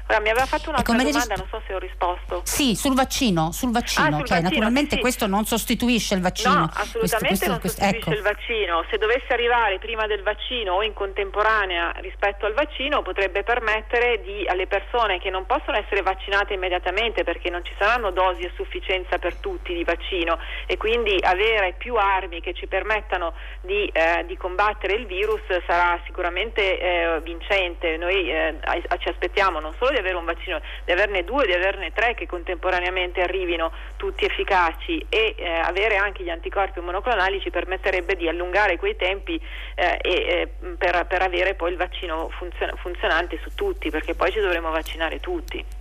Ora, 0.08 0.20
mi 0.20 0.30
aveva 0.30 0.46
fatto 0.46 0.70
un'altra 0.70 0.94
domanda, 0.94 1.18
ris- 1.18 1.28
non 1.30 1.48
so 1.50 1.62
se 1.66 1.74
ho 1.74 1.80
risposto. 1.80 2.42
Sì, 2.44 2.76
sul 2.76 2.94
vaccino, 2.94 3.52
sul 3.52 3.72
vaccino, 3.72 4.08
ah, 4.08 4.18
sul 4.18 4.28
cioè, 4.28 4.38
vaccino 4.38 4.50
naturalmente 4.50 4.96
sì. 4.96 5.02
questo 5.02 5.26
non 5.26 5.46
sostituisce 5.46 6.14
il 6.14 6.22
vaccino. 6.22 6.54
No, 6.54 6.70
assolutamente 6.72 7.00
questo, 7.00 7.26
questo, 7.28 7.50
non 7.50 7.60
questo, 7.60 7.82
sostituisce 7.82 8.12
ecco. 8.12 8.20
il 8.20 8.22
vaccino. 8.22 8.86
Se 8.92 8.98
dovesse 9.00 9.34
arrivare 9.34 9.80
prima 9.80 10.06
del 10.06 10.22
vaccino 10.22 10.74
o 10.74 10.84
in 10.84 10.94
contemporanea 10.94 11.92
rispetto 12.02 12.46
al 12.46 12.54
vaccino, 12.54 13.02
potrebbe 13.02 13.42
permettere 13.42 14.22
di, 14.22 14.46
alle 14.48 14.68
persone 14.68 15.20
che 15.20 15.32
non 15.32 15.48
possono 15.48 15.76
essere 15.78 16.04
vaccinate 16.04 16.54
immediatamente 16.54 17.24
perché 17.24 17.50
non 17.50 17.66
ci 17.66 17.74
saranno 17.76 18.12
dosi 18.12 18.44
a 18.46 18.52
sufficienza 18.54 19.18
per 19.18 19.36
tutti 19.38 19.74
di 19.74 19.84
vaccino 19.84 20.38
e 20.68 20.78
quindi 20.78 21.18
avere 21.20 21.74
più 21.80 21.96
armi 21.96 22.42
che 22.42 22.54
ci 22.54 22.68
permettano 22.68 23.34
di, 23.62 23.88
eh, 23.88 24.24
di 24.28 24.38
combattere 24.38 24.94
il 24.94 25.08
virus 25.08 25.42
sarà 25.66 26.00
sicuramente 26.06 26.80
eh, 26.80 27.20
vincente. 27.24 27.98
Noi 27.98 28.30
eh, 28.30 28.54
ci 29.00 29.10
aspettiamo 29.10 29.60
non 29.60 29.74
solo 29.80 29.94
di 29.96 30.02
avere 30.02 30.16
un 30.16 30.26
vaccino, 30.26 30.62
di 30.84 30.92
averne 30.92 31.24
due, 31.24 31.46
di 31.46 31.54
averne 31.54 31.92
tre 31.94 32.14
che 32.14 32.28
contemporaneamente 32.28 33.22
arrivino 33.22 33.72
tutti 33.96 34.26
efficaci 34.26 35.06
e 35.10 35.36
eh, 35.38 35.50
avere 35.50 35.96
anche 35.96 36.24
gli 36.24 36.30
anticorpi 36.30 36.80
monoclonali 36.80 37.40
ci 37.40 37.50
permetterebbe 37.50 38.16
di 38.16 38.28
allungare 38.28 38.78
quei 38.78 38.96
tempi 38.96 39.42
eh, 39.76 39.98
e, 40.02 40.12
eh, 40.12 40.48
per, 40.78 41.06
per, 41.08 41.22
avere 41.22 41.56
poi 41.56 41.72
il 41.72 41.78
vaccino 41.78 42.30
funzion- 42.30 42.76
funzionante 42.78 43.40
su 43.42 43.54
tutti, 43.56 43.90
perché 43.90 44.14
poi 44.14 44.32
ci 44.32 44.40
dovremo 44.40 44.72
vaccinare 44.72 45.20
tutti. 45.20 45.75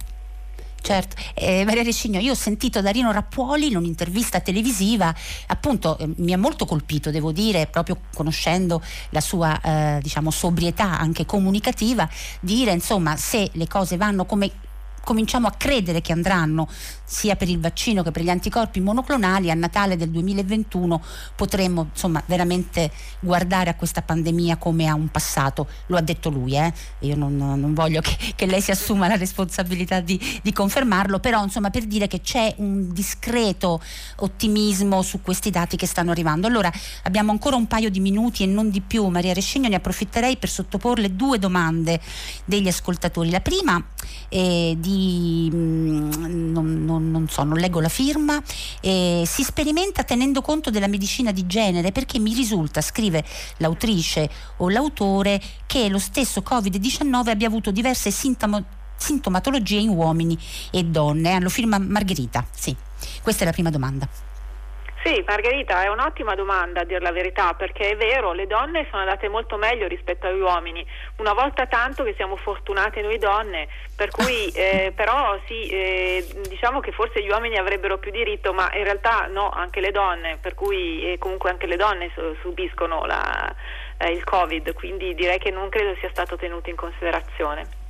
Certo, 0.85 1.16
eh, 1.33 1.64
Maria 1.64 1.83
Rescigno, 1.83 2.20
io 2.20 2.33
ho 2.33 2.35
sentito 2.35 2.83
da 2.83 2.90
Rino 2.90 3.11
Rappuoli 3.11 3.68
in 3.68 3.77
un'intervista 3.77 4.40
televisiva, 4.40 5.14
appunto 5.47 5.97
eh, 5.97 6.11
mi 6.16 6.35
ha 6.35 6.37
molto 6.37 6.66
colpito, 6.66 7.11
devo 7.11 7.33
dire, 7.33 7.66
proprio 7.68 8.01
conoscendo 8.12 8.83
la 9.09 9.23
sua 9.23 9.59
eh, 9.62 10.01
diciamo, 10.03 10.31
sobrietà 10.31 10.99
anche 10.99 11.25
comunicativa, 11.25 12.07
dire 12.38 12.73
insomma 12.73 13.16
se 13.16 13.49
le 13.55 13.66
cose 13.66 13.97
vanno 13.97 14.27
come 14.27 14.51
cominciamo 15.05 15.47
a 15.47 15.53
credere 15.53 16.01
che 16.01 16.12
andranno 16.12 16.66
sia 17.05 17.37
per 17.37 17.49
il 17.49 17.61
vaccino 17.61 18.03
che 18.03 18.11
per 18.11 18.23
gli 18.23 18.31
anticorpi 18.31 18.81
monoclonali 18.81 19.51
a 19.51 19.55
Natale 19.55 19.97
del 19.97 20.11
2021 20.11 21.03
potremmo 21.37 21.88
insomma 21.93 22.23
veramente 22.27 22.90
guardare 23.21 23.71
a 23.71 23.75
questa 23.75 24.03
pandemia 24.03 24.57
come 24.57 24.88
a 24.88 24.95
un 24.95 25.09
passato. 25.09 25.69
Lo 25.87 25.97
ha 25.97 26.01
detto 26.01 26.31
lui 26.31 26.57
eh? 26.57 26.73
io 27.01 27.17
non, 27.17 27.37
non 27.37 27.75
voglio 27.75 28.01
che, 28.01 28.17
che, 28.35 28.47
lei 28.47 28.61
si 28.61 28.71
assuma 28.71 29.07
la 29.07 29.17
responsabilità 29.17 30.01
di, 30.01 30.21
di, 30.43 30.53
confermarlo 30.53 31.19
però 31.19 31.43
insomma 31.43 31.71
per 31.71 31.85
dire 31.85 32.07
che 32.07 32.21
c'è 32.21 32.55
un 32.59 32.93
discreto 32.93 33.81
ottimismo 34.17 35.03
su 35.03 35.21
questi 35.21 35.51
dati 35.51 35.77
che 35.77 35.87
stanno 35.87 36.11
arrivando. 36.11 36.47
Allora 36.47 36.73
abbiamo 37.03 37.31
ancora 37.31 37.57
un 37.57 37.67
paio 37.67 37.90
di 37.90 38.01
minuti 38.01 38.43
e 38.43 38.47
non 38.47 38.71
di 38.71 38.81
più 38.81 39.07
Maria 39.07 39.33
Rescigno 39.33 39.69
ne 39.69 39.77
approfitterei 39.77 40.37
per 40.37 40.49
sottoporle 40.49 41.14
due 41.14 41.38
domande 41.38 42.01
degli 42.45 42.69
ascoltatori. 42.69 43.31
La 43.31 43.40
prima 43.40 43.83
è 44.29 44.75
di 44.77 45.51
mm, 45.53 46.12
non, 46.53 46.85
non, 46.85 46.93
non, 46.98 47.28
so, 47.28 47.42
non 47.42 47.59
leggo 47.59 47.80
la 47.80 47.88
firma, 47.88 48.42
eh, 48.80 49.22
si 49.26 49.42
sperimenta 49.42 50.04
tenendo 50.04 50.40
conto 50.40 50.70
della 50.70 50.87
medicina 50.87 51.33
di 51.33 51.46
genere 51.46 51.92
perché 51.92 52.18
mi 52.18 52.35
risulta, 52.35 52.80
scrive 52.80 53.24
l'autrice 53.59 54.28
o 54.59 54.68
l'autore, 54.68 55.40
che 55.66 55.88
lo 55.88 55.98
stesso 55.98 56.42
Covid-19 56.46 57.28
abbia 57.28 57.46
avuto 57.46 57.70
diverse 57.70 58.11
sintomo, 58.11 58.64
sintomatologie 58.96 59.78
in 59.78 59.90
uomini 59.90 60.38
e 60.70 60.85
donne. 60.85 61.40
Lo 61.40 61.48
firma 61.48 61.78
Margherita, 61.78 62.46
sì. 62.54 62.74
Questa 63.22 63.42
è 63.42 63.46
la 63.46 63.52
prima 63.52 63.70
domanda. 63.70 64.34
Sì, 65.05 65.23
Margherita, 65.27 65.83
è 65.83 65.88
un'ottima 65.88 66.35
domanda 66.35 66.81
a 66.81 66.85
dir 66.85 67.03
la 67.03 67.12
verità, 67.12 67.53
perché 67.53 67.90
è 67.90 67.97
vero, 67.97 68.33
le 68.33 68.47
donne 68.47 68.87
sono 68.88 69.03
andate 69.03 69.29
molto 69.29 69.59
meglio 69.59 69.87
rispetto 69.87 70.27
agli 70.27 70.40
uomini, 70.40 70.83
una 71.19 71.35
volta 71.35 71.67
tanto 71.67 72.05
che 72.05 72.14
siamo 72.17 72.37
fortunate 72.37 73.03
noi 73.03 73.19
donne, 73.19 73.69
per 73.95 74.09
cui 74.09 74.49
eh, 74.57 74.95
però 74.97 75.38
sì, 75.47 75.69
eh, 75.69 76.27
diciamo 76.49 76.81
che 76.81 76.90
forse 76.93 77.23
gli 77.23 77.29
uomini 77.29 77.59
avrebbero 77.59 77.99
più 77.99 78.12
diritto, 78.12 78.55
ma 78.55 78.75
in 78.75 78.85
realtà 78.85 79.27
no, 79.27 79.51
anche 79.51 79.81
le 79.83 79.90
donne, 79.90 80.38
per 80.40 80.55
cui 80.55 81.12
eh, 81.12 81.19
comunque 81.19 81.51
anche 81.51 81.67
le 81.67 81.77
donne 81.77 82.11
subiscono 82.40 83.05
la, 83.05 83.55
eh, 83.99 84.11
il 84.11 84.25
Covid, 84.25 84.73
quindi 84.73 85.14
direi 85.14 85.38
che 85.38 85.51
non 85.51 85.69
credo 85.69 85.95
sia 86.01 86.09
stato 86.09 86.37
tenuto 86.37 86.71
in 86.71 86.77
considerazione 86.77 87.84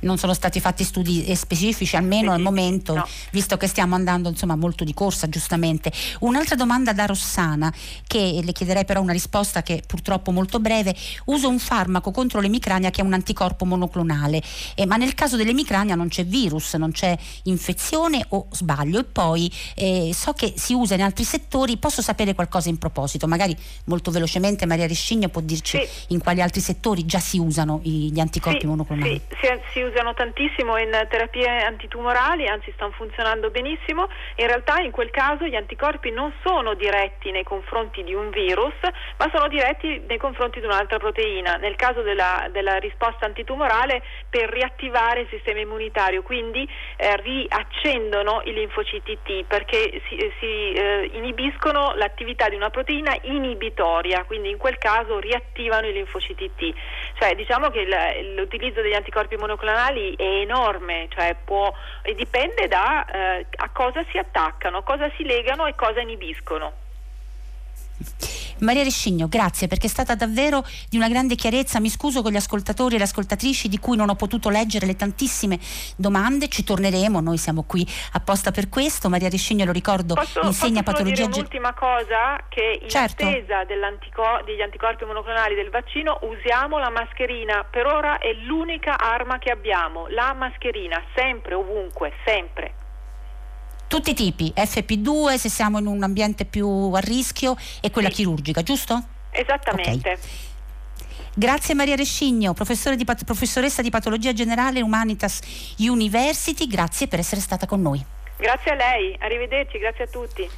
non 0.00 0.18
sono 0.18 0.34
stati 0.34 0.60
fatti 0.60 0.84
studi 0.84 1.34
specifici 1.34 1.96
almeno 1.96 2.32
al 2.32 2.40
momento 2.40 2.94
no. 2.94 3.08
visto 3.30 3.56
che 3.56 3.66
stiamo 3.66 3.94
andando 3.94 4.28
insomma 4.28 4.56
molto 4.56 4.84
di 4.84 4.94
corsa 4.94 5.28
giustamente. 5.28 5.92
Un'altra 6.20 6.54
domanda 6.54 6.92
da 6.92 7.06
Rossana 7.06 7.72
che 8.06 8.40
le 8.42 8.52
chiederei 8.52 8.84
però 8.84 9.00
una 9.00 9.12
risposta 9.12 9.62
che 9.62 9.82
purtroppo 9.86 10.30
molto 10.30 10.60
breve. 10.60 10.94
Uso 11.26 11.48
un 11.48 11.58
farmaco 11.58 12.10
contro 12.10 12.40
l'emicrania 12.40 12.90
che 12.90 13.00
è 13.00 13.04
un 13.04 13.12
anticorpo 13.12 13.64
monoclonale. 13.64 14.42
Eh, 14.74 14.86
ma 14.86 14.96
nel 14.96 15.14
caso 15.14 15.36
dell'emicrania 15.36 15.94
non 15.94 16.08
c'è 16.08 16.24
virus 16.24 16.74
non 16.74 16.92
c'è 16.92 17.16
infezione 17.44 18.24
o 18.30 18.46
sbaglio. 18.50 19.00
E 19.00 19.04
poi 19.04 19.50
eh, 19.74 20.10
so 20.14 20.32
che 20.32 20.54
si 20.56 20.72
usa 20.72 20.94
in 20.94 21.02
altri 21.02 21.24
settori 21.24 21.76
posso 21.76 22.02
sapere 22.02 22.34
qualcosa 22.34 22.68
in 22.68 22.78
proposito? 22.78 23.26
Magari 23.26 23.56
molto 23.84 24.10
velocemente 24.10 24.66
Maria 24.66 24.86
Rescigno 24.86 25.28
può 25.28 25.40
dirci 25.40 25.78
sì. 25.78 26.14
in 26.14 26.20
quali 26.20 26.40
altri 26.40 26.60
settori 26.60 27.04
già 27.06 27.18
si 27.18 27.38
usano 27.38 27.80
gli 27.82 28.18
anticorpi 28.18 28.60
sì, 28.60 28.66
monoclonali. 28.66 29.20
sì, 29.28 29.36
si, 29.40 29.48
si 29.72 29.80
usano 29.86 30.14
tantissimo 30.14 30.76
in 30.78 30.90
terapie 31.08 31.62
antitumorali, 31.62 32.46
anzi 32.46 32.72
stanno 32.72 32.92
funzionando 32.92 33.50
benissimo. 33.50 34.08
In 34.36 34.46
realtà 34.46 34.80
in 34.80 34.90
quel 34.90 35.10
caso 35.10 35.44
gli 35.44 35.54
anticorpi 35.54 36.10
non 36.10 36.32
sono 36.44 36.74
diretti 36.74 37.30
nei 37.30 37.44
confronti 37.44 38.02
di 38.02 38.14
un 38.14 38.30
virus, 38.30 38.74
ma 39.18 39.30
sono 39.32 39.48
diretti 39.48 40.02
nei 40.06 40.18
confronti 40.18 40.60
di 40.60 40.66
un'altra 40.66 40.98
proteina. 40.98 41.56
Nel 41.56 41.76
caso 41.76 42.02
della, 42.02 42.48
della 42.50 42.76
risposta 42.78 43.26
antitumorale 43.26 44.02
per 44.28 44.48
riattivare 44.50 45.20
il 45.20 45.28
sistema 45.30 45.60
immunitario, 45.60 46.22
quindi 46.22 46.68
eh, 46.96 47.16
riaccendono 47.16 48.42
i 48.44 48.52
linfociti 48.52 49.18
T 49.22 49.44
perché 49.46 50.02
si, 50.08 50.16
eh, 50.16 50.32
si 50.40 50.72
eh, 50.72 51.10
inibiscono 51.12 51.94
l'attività 51.94 52.48
di 52.48 52.56
una 52.56 52.70
proteina 52.70 53.16
inibitoria, 53.22 54.24
quindi 54.24 54.50
in 54.50 54.56
quel 54.56 54.78
caso 54.78 55.18
riattivano 55.18 55.86
i 55.86 55.92
linfociti 55.92 56.50
T. 56.56 56.74
Cioè 57.18 57.34
diciamo 57.34 57.70
che 57.70 57.86
l'utilizzo 58.34 58.80
degli 58.80 58.94
anticorpi 58.94 59.36
monoclonali 59.36 59.75
personali 59.76 60.14
è 60.16 60.40
enorme, 60.40 61.06
cioè 61.10 61.36
può, 61.44 61.72
dipende 62.14 62.66
da 62.66 63.04
eh, 63.04 63.46
a 63.56 63.68
cosa 63.70 64.02
si 64.10 64.16
attaccano, 64.16 64.82
cosa 64.82 65.10
si 65.16 65.24
legano 65.24 65.66
e 65.66 65.74
cosa 65.74 66.00
inibiscono. 66.00 66.72
Maria 68.60 68.82
Rescigno, 68.82 69.28
grazie 69.28 69.66
perché 69.66 69.86
è 69.86 69.90
stata 69.90 70.14
davvero 70.14 70.64
di 70.88 70.96
una 70.96 71.08
grande 71.08 71.34
chiarezza. 71.34 71.78
Mi 71.80 71.90
scuso 71.90 72.22
con 72.22 72.32
gli 72.32 72.36
ascoltatori 72.36 72.94
e 72.94 72.98
le 72.98 73.04
ascoltatrici 73.04 73.68
di 73.68 73.78
cui 73.78 73.96
non 73.96 74.08
ho 74.08 74.14
potuto 74.14 74.48
leggere 74.48 74.86
le 74.86 74.96
tantissime 74.96 75.58
domande. 75.96 76.48
Ci 76.48 76.64
torneremo, 76.64 77.20
noi 77.20 77.36
siamo 77.36 77.64
qui 77.64 77.86
apposta 78.12 78.50
per 78.52 78.68
questo. 78.68 79.08
Maria 79.08 79.28
Rescigno, 79.28 79.64
lo 79.64 79.72
ricordo, 79.72 80.14
posso, 80.14 80.40
insegna 80.42 80.82
posso 80.82 80.96
patologia. 80.96 81.26
Dire 81.26 81.38
un'ultima 81.38 81.74
cosa: 81.74 82.40
che 82.48 82.80
in 82.82 82.88
certo. 82.88 83.26
attesa 83.26 83.64
degli 83.64 84.62
anticorpi 84.62 85.04
monoclonali 85.04 85.54
del 85.54 85.70
vaccino 85.70 86.18
usiamo 86.22 86.78
la 86.78 86.90
mascherina. 86.90 87.64
Per 87.64 87.84
ora 87.86 88.18
è 88.18 88.32
l'unica 88.32 88.98
arma 88.98 89.38
che 89.38 89.50
abbiamo, 89.50 90.06
la 90.08 90.32
mascherina, 90.32 91.02
sempre, 91.14 91.54
ovunque, 91.54 92.12
sempre 92.24 92.84
tutti 93.88 94.10
i 94.10 94.14
tipi, 94.14 94.52
FP2 94.56 95.36
se 95.36 95.48
siamo 95.48 95.78
in 95.78 95.86
un 95.86 96.02
ambiente 96.02 96.44
più 96.44 96.68
a 96.68 97.00
rischio 97.00 97.56
e 97.80 97.90
quella 97.90 98.08
sì. 98.08 98.16
chirurgica, 98.16 98.62
giusto? 98.62 99.02
Esattamente. 99.30 100.12
Okay. 100.12 100.18
Grazie 101.34 101.74
Maria 101.74 101.96
Rescigno, 101.96 102.54
di 102.54 103.04
professoressa 103.04 103.82
di 103.82 103.90
patologia 103.90 104.32
generale 104.32 104.80
Humanitas 104.80 105.40
University, 105.78 106.66
grazie 106.66 107.08
per 107.08 107.18
essere 107.18 107.42
stata 107.42 107.66
con 107.66 107.82
noi. 107.82 108.02
Grazie 108.38 108.70
a 108.70 108.74
lei, 108.74 109.14
arrivederci, 109.18 109.78
grazie 109.78 110.04
a 110.04 110.08
tutti. 110.08 110.48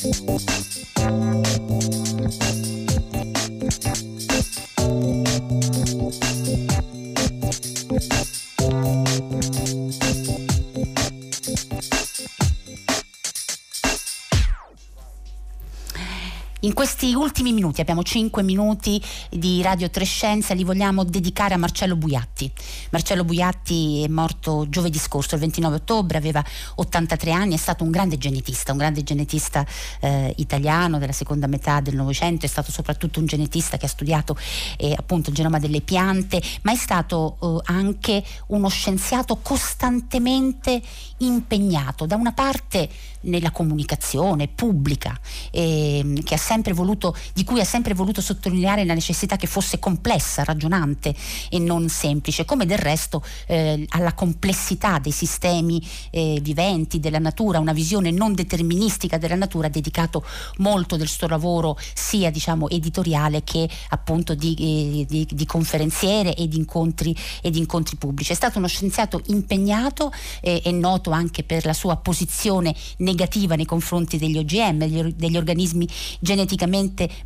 In 0.00 0.77
questi 16.78 17.12
ultimi 17.12 17.52
minuti, 17.52 17.80
abbiamo 17.80 18.04
5 18.04 18.40
minuti 18.44 19.02
di 19.30 19.60
Radio 19.62 19.90
Trescenza, 19.90 20.54
li 20.54 20.62
vogliamo 20.62 21.02
dedicare 21.02 21.54
a 21.54 21.56
Marcello 21.56 21.96
Buiatti. 21.96 22.48
Marcello 22.90 23.24
Buiatti 23.24 24.04
è 24.04 24.08
morto 24.08 24.64
giovedì 24.68 24.96
scorso, 24.96 25.34
il 25.34 25.40
29 25.40 25.74
ottobre, 25.74 26.18
aveva 26.18 26.40
83 26.76 27.32
anni, 27.32 27.54
è 27.54 27.56
stato 27.56 27.82
un 27.82 27.90
grande 27.90 28.16
genetista, 28.16 28.70
un 28.70 28.78
grande 28.78 29.02
genetista 29.02 29.66
eh, 29.98 30.32
italiano 30.36 30.98
della 30.98 31.10
seconda 31.10 31.48
metà 31.48 31.80
del 31.80 31.96
Novecento, 31.96 32.46
è 32.46 32.48
stato 32.48 32.70
soprattutto 32.70 33.18
un 33.18 33.26
genetista 33.26 33.76
che 33.76 33.86
ha 33.86 33.88
studiato 33.88 34.36
eh, 34.76 34.94
appunto 34.96 35.30
il 35.30 35.34
genoma 35.34 35.58
delle 35.58 35.80
piante, 35.80 36.40
ma 36.62 36.70
è 36.70 36.76
stato 36.76 37.38
eh, 37.42 37.72
anche 37.72 38.22
uno 38.46 38.68
scienziato 38.68 39.38
costantemente 39.42 40.80
impegnato 41.16 42.06
da 42.06 42.14
una 42.14 42.30
parte 42.30 42.88
nella 43.22 43.50
comunicazione 43.50 44.46
pubblica 44.46 45.18
ehm, 45.50 46.22
voluto, 46.74 47.16
di 47.32 47.44
cui 47.44 47.60
ha 47.60 47.64
sempre 47.64 47.94
voluto 47.94 48.20
sottolineare 48.20 48.84
la 48.84 48.94
necessità 48.94 49.36
che 49.36 49.46
fosse 49.46 49.78
complessa, 49.78 50.44
ragionante 50.44 51.14
e 51.48 51.58
non 51.58 51.88
semplice, 51.88 52.44
come 52.44 52.66
del 52.66 52.78
resto 52.78 53.22
eh, 53.46 53.86
alla 53.90 54.12
complessità 54.14 54.98
dei 54.98 55.12
sistemi 55.12 55.84
eh, 56.10 56.38
viventi, 56.42 57.00
della 57.00 57.18
natura, 57.18 57.58
una 57.58 57.72
visione 57.72 58.10
non 58.10 58.34
deterministica 58.34 59.18
della 59.18 59.34
natura, 59.34 59.68
ha 59.68 59.70
dedicato 59.70 60.24
molto 60.58 60.96
del 60.96 61.08
suo 61.08 61.26
lavoro 61.28 61.78
sia 61.94 62.30
diciamo, 62.30 62.68
editoriale 62.68 63.44
che 63.44 63.68
appunto 63.90 64.34
di, 64.34 64.54
eh, 64.58 65.06
di, 65.06 65.26
di 65.30 65.46
conferenziere 65.46 66.34
e 66.34 66.48
di 66.48 66.56
incontri, 66.56 67.14
incontri 67.42 67.96
pubblici. 67.96 68.32
È 68.32 68.36
stato 68.36 68.58
uno 68.58 68.66
scienziato 68.66 69.20
impegnato 69.26 70.12
e 70.40 70.60
eh, 70.64 70.72
noto 70.72 71.10
anche 71.10 71.42
per 71.42 71.64
la 71.64 71.72
sua 71.72 71.96
posizione 71.96 72.74
negativa 72.98 73.54
nei 73.54 73.64
confronti 73.64 74.18
degli 74.18 74.38
OGM, 74.38 74.78
degli, 74.78 75.02
degli 75.14 75.36
organismi 75.36 75.88
geneticamente 76.20 76.57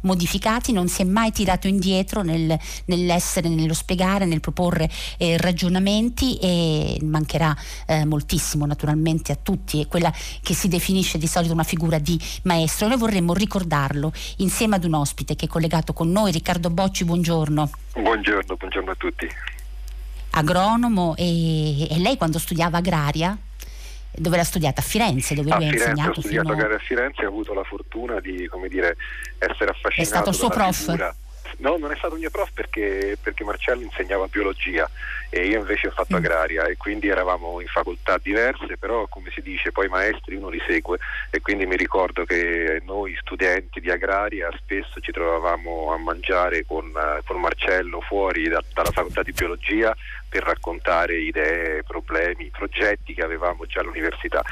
modificati, 0.01 0.73
non 0.73 0.89
si 0.89 1.03
è 1.03 1.05
mai 1.05 1.33
tirato 1.33 1.69
indietro 1.69 2.23
nel, 2.23 2.59
nell'essere, 2.87 3.49
nello 3.49 3.75
spiegare, 3.75 4.25
nel 4.25 4.41
proporre 4.41 4.91
eh, 5.19 5.37
ragionamenti 5.37 6.37
e 6.39 6.99
mancherà 7.03 7.57
eh, 7.87 8.05
moltissimo 8.05 8.67
naturalmente 8.67 9.33
a 9.33 9.39
tutti, 9.41 9.81
è 9.81 9.87
quella 9.87 10.13
che 10.43 10.55
si 10.55 10.69
definisce 10.69 11.19
di 11.19 11.27
solito 11.27 11.53
una 11.53 11.63
figura 11.63 11.99
di 11.99 12.19
maestro. 12.45 12.89
Noi 12.89 12.99
vorremmo 12.99 13.35
ricordarlo 13.35 14.13
insieme 14.39 14.77
ad 14.77 14.85
un 14.85 14.95
ospite 14.95 15.37
che 15.37 15.47
è 15.47 15.49
collegato 15.49 15.93
con 15.93 16.11
noi, 16.11 16.33
Riccardo 16.33 16.71
Bocci, 16.71 17.05
buongiorno. 17.05 17.71
Buongiorno, 17.95 18.57
buongiorno 18.57 18.91
a 18.91 18.95
tutti. 18.97 19.29
Agronomo 20.35 21.15
e, 21.17 21.93
e 21.93 21.99
lei 21.99 22.17
quando 22.17 22.39
studiava 22.39 22.79
agraria 22.79 23.37
dove 24.15 24.37
l'ha 24.37 24.45
studiata? 24.45 24.81
A 24.81 24.85
Firenze, 24.85 25.35
dove 25.35 25.51
a 25.51 25.57
lui 25.57 25.65
Firenze, 25.67 25.85
ha 25.85 25.91
insegnato. 25.91 26.19
Ho 26.19 26.23
studiato 26.23 26.55
fino... 26.55 26.75
a 26.75 26.79
Firenze 26.79 27.23
e 27.23 27.27
ho 27.27 27.29
avuto 27.29 27.55
la 27.55 27.65
fortuna 27.65 28.21
di 28.21 28.49
dire, 28.69 28.97
essere 29.39 29.71
affascinato. 29.71 30.01
È 30.01 30.05
stato 30.05 30.31
il 30.31 30.35
suo 30.35 30.49
prof? 30.49 30.77
Figura. 30.77 31.15
No, 31.59 31.77
non 31.77 31.93
è 31.93 31.97
stato 31.97 32.15
il 32.15 32.21
mio 32.21 32.31
prof 32.31 32.51
perché, 32.53 33.17
perché, 33.21 33.45
Marcello 33.45 33.83
insegnava 33.83 34.27
biologia 34.27 34.89
e 35.29 35.47
io 35.47 35.59
invece 35.59 35.89
ho 35.89 35.91
fatto 35.91 36.15
mm. 36.15 36.19
agraria 36.19 36.65
e 36.65 36.77
quindi 36.77 37.09
eravamo 37.09 37.61
in 37.61 37.67
facoltà 37.67 38.19
diverse, 38.21 38.79
però 38.79 39.07
come 39.07 39.31
si 39.33 39.43
dice 39.43 39.71
poi 39.71 39.89
maestri 39.89 40.37
uno 40.37 40.49
li 40.49 40.61
segue 40.67 40.99
e 41.31 41.41
quindi 41.41 41.67
mi 41.67 41.77
ricordo 41.77 42.25
che 42.25 42.81
noi 42.85 43.17
studenti 43.21 43.81
di 43.81 43.91
agraria 43.91 44.51
spesso 44.57 45.01
ci 45.01 45.13
trovavamo 45.13 45.93
a 45.93 45.99
mangiare 45.99 46.65
con, 46.65 46.91
con 47.25 47.41
Marcello 47.41 48.01
fuori 48.01 48.49
da, 48.49 48.63
dalla 48.73 48.91
facoltà 48.91 49.23
di 49.23 49.33
biologia 49.33 49.95
per 50.33 50.45
raccontare 50.45 51.21
idee, 51.21 51.83
problemi, 51.83 52.49
progetti 52.49 53.13
che 53.13 53.21
avevamo 53.21 53.67
già 53.67 53.81
all'università. 53.81 54.43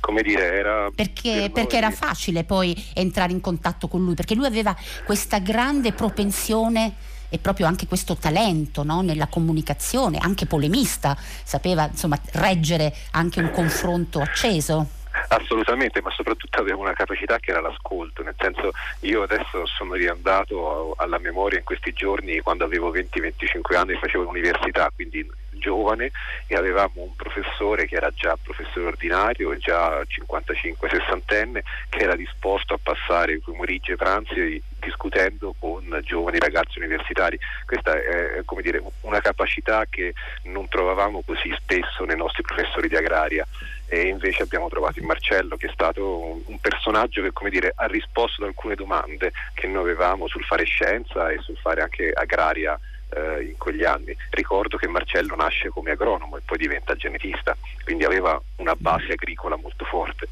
Come 0.00 0.20
dire, 0.20 0.52
era 0.52 0.90
perché, 0.94 1.48
per 1.50 1.52
perché 1.52 1.78
era 1.78 1.90
facile 1.90 2.44
poi 2.44 2.76
entrare 2.92 3.32
in 3.32 3.40
contatto 3.40 3.88
con 3.88 4.04
lui, 4.04 4.12
perché 4.12 4.34
lui 4.34 4.44
aveva 4.44 4.76
questa 5.06 5.38
grande 5.38 5.92
propensione 5.92 6.94
e 7.30 7.38
proprio 7.38 7.66
anche 7.66 7.86
questo 7.86 8.16
talento 8.16 8.82
no? 8.82 9.00
nella 9.00 9.28
comunicazione, 9.28 10.18
anche 10.18 10.44
polemista, 10.44 11.16
sapeva 11.42 11.88
insomma 11.90 12.20
reggere 12.32 12.94
anche 13.12 13.40
un 13.40 13.50
confronto 13.50 14.20
acceso. 14.20 15.02
Assolutamente, 15.28 16.00
ma 16.02 16.10
soprattutto 16.10 16.60
aveva 16.60 16.76
una 16.76 16.92
capacità 16.92 17.38
che 17.38 17.50
era 17.50 17.60
l'ascolto, 17.60 18.22
nel 18.22 18.34
senso 18.38 18.72
io 19.00 19.22
adesso 19.22 19.66
sono 19.66 19.94
riandato 19.94 20.94
alla 20.98 21.18
memoria 21.18 21.58
in 21.58 21.64
questi 21.64 21.92
giorni 21.92 22.40
quando 22.40 22.64
avevo 22.64 22.92
20-25 22.92 23.76
anni 23.76 23.94
facevo 23.94 24.24
l'università, 24.24 24.90
quindi 24.94 25.26
giovane 25.64 26.10
e 26.46 26.56
avevamo 26.56 27.02
un 27.02 27.16
professore 27.16 27.86
che 27.86 27.96
era 27.96 28.10
già 28.14 28.36
professore 28.40 28.86
ordinario 28.86 29.56
già 29.56 30.02
55-60enne 30.02 31.60
che 31.88 31.98
era 31.98 32.14
disposto 32.16 32.74
a 32.74 32.78
passare 32.82 33.38
pomeriggi 33.38 33.92
e 33.92 33.96
pranzi 33.96 34.62
discutendo 34.78 35.54
con 35.58 36.00
giovani 36.02 36.38
ragazzi 36.38 36.78
universitari. 36.78 37.38
Questa 37.64 37.94
è 37.94 38.42
dire, 38.60 38.82
una 39.00 39.20
capacità 39.20 39.86
che 39.88 40.12
non 40.44 40.68
trovavamo 40.68 41.22
così 41.24 41.54
spesso 41.56 42.04
nei 42.04 42.16
nostri 42.16 42.42
professori 42.42 42.88
di 42.88 42.96
agraria 42.96 43.46
e 43.94 44.08
invece 44.08 44.42
abbiamo 44.42 44.68
trovato 44.68 44.98
in 44.98 45.06
Marcello 45.06 45.56
che 45.56 45.68
è 45.68 45.72
stato 45.72 46.42
un 46.46 46.58
personaggio 46.60 47.22
che 47.22 47.50
dire, 47.50 47.72
ha 47.76 47.86
risposto 47.86 48.42
ad 48.42 48.48
alcune 48.48 48.74
domande 48.74 49.30
che 49.54 49.68
noi 49.68 49.82
avevamo 49.82 50.26
sul 50.26 50.42
fare 50.42 50.64
scienza 50.64 51.30
e 51.30 51.38
sul 51.38 51.56
fare 51.58 51.80
anche 51.80 52.10
agraria 52.10 52.78
eh, 53.10 53.44
in 53.44 53.56
quegli 53.56 53.84
anni. 53.84 54.16
Ricordo 54.30 54.78
che 54.78 54.88
Marcello 54.88 55.36
nasce 55.36 55.68
come 55.68 55.92
agronomo 55.92 56.36
e 56.36 56.42
poi 56.44 56.58
diventa 56.58 56.96
genetista, 56.96 57.56
quindi 57.84 58.04
aveva 58.04 58.40
una 58.56 58.74
base 58.76 59.12
agricola 59.12 59.54
molto 59.54 59.84
forte. 59.84 60.26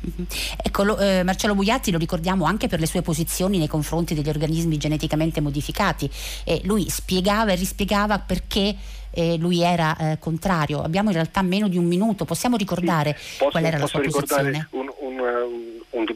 Mhm. 0.00 0.26
Ecco, 0.62 0.82
lo, 0.82 0.98
eh, 0.98 1.22
Marcello 1.22 1.54
Buiatti 1.54 1.90
lo 1.90 1.98
ricordiamo 1.98 2.44
anche 2.44 2.68
per 2.68 2.80
le 2.80 2.86
sue 2.86 3.02
posizioni 3.02 3.58
nei 3.58 3.68
confronti 3.68 4.14
degli 4.14 4.28
organismi 4.28 4.76
geneticamente 4.78 5.40
modificati. 5.40 6.10
Eh, 6.44 6.60
lui 6.64 6.88
spiegava 6.88 7.52
e 7.52 7.56
rispiegava 7.56 8.18
perché 8.18 8.76
eh, 9.10 9.36
lui 9.36 9.62
era 9.62 9.96
eh, 9.96 10.18
contrario. 10.18 10.82
Abbiamo 10.82 11.08
in 11.08 11.14
realtà 11.14 11.42
meno 11.42 11.68
di 11.68 11.76
un 11.76 11.84
minuto, 11.84 12.24
possiamo 12.24 12.56
ricordare 12.56 13.16
sì. 13.18 13.38
posso, 13.38 13.50
qual 13.50 13.64
era 13.64 13.78
la 13.78 13.86
sua 13.86 14.00
posizione? 14.00 14.68
Un, 14.70 14.90
un, 15.00 15.18
un, 15.18 15.69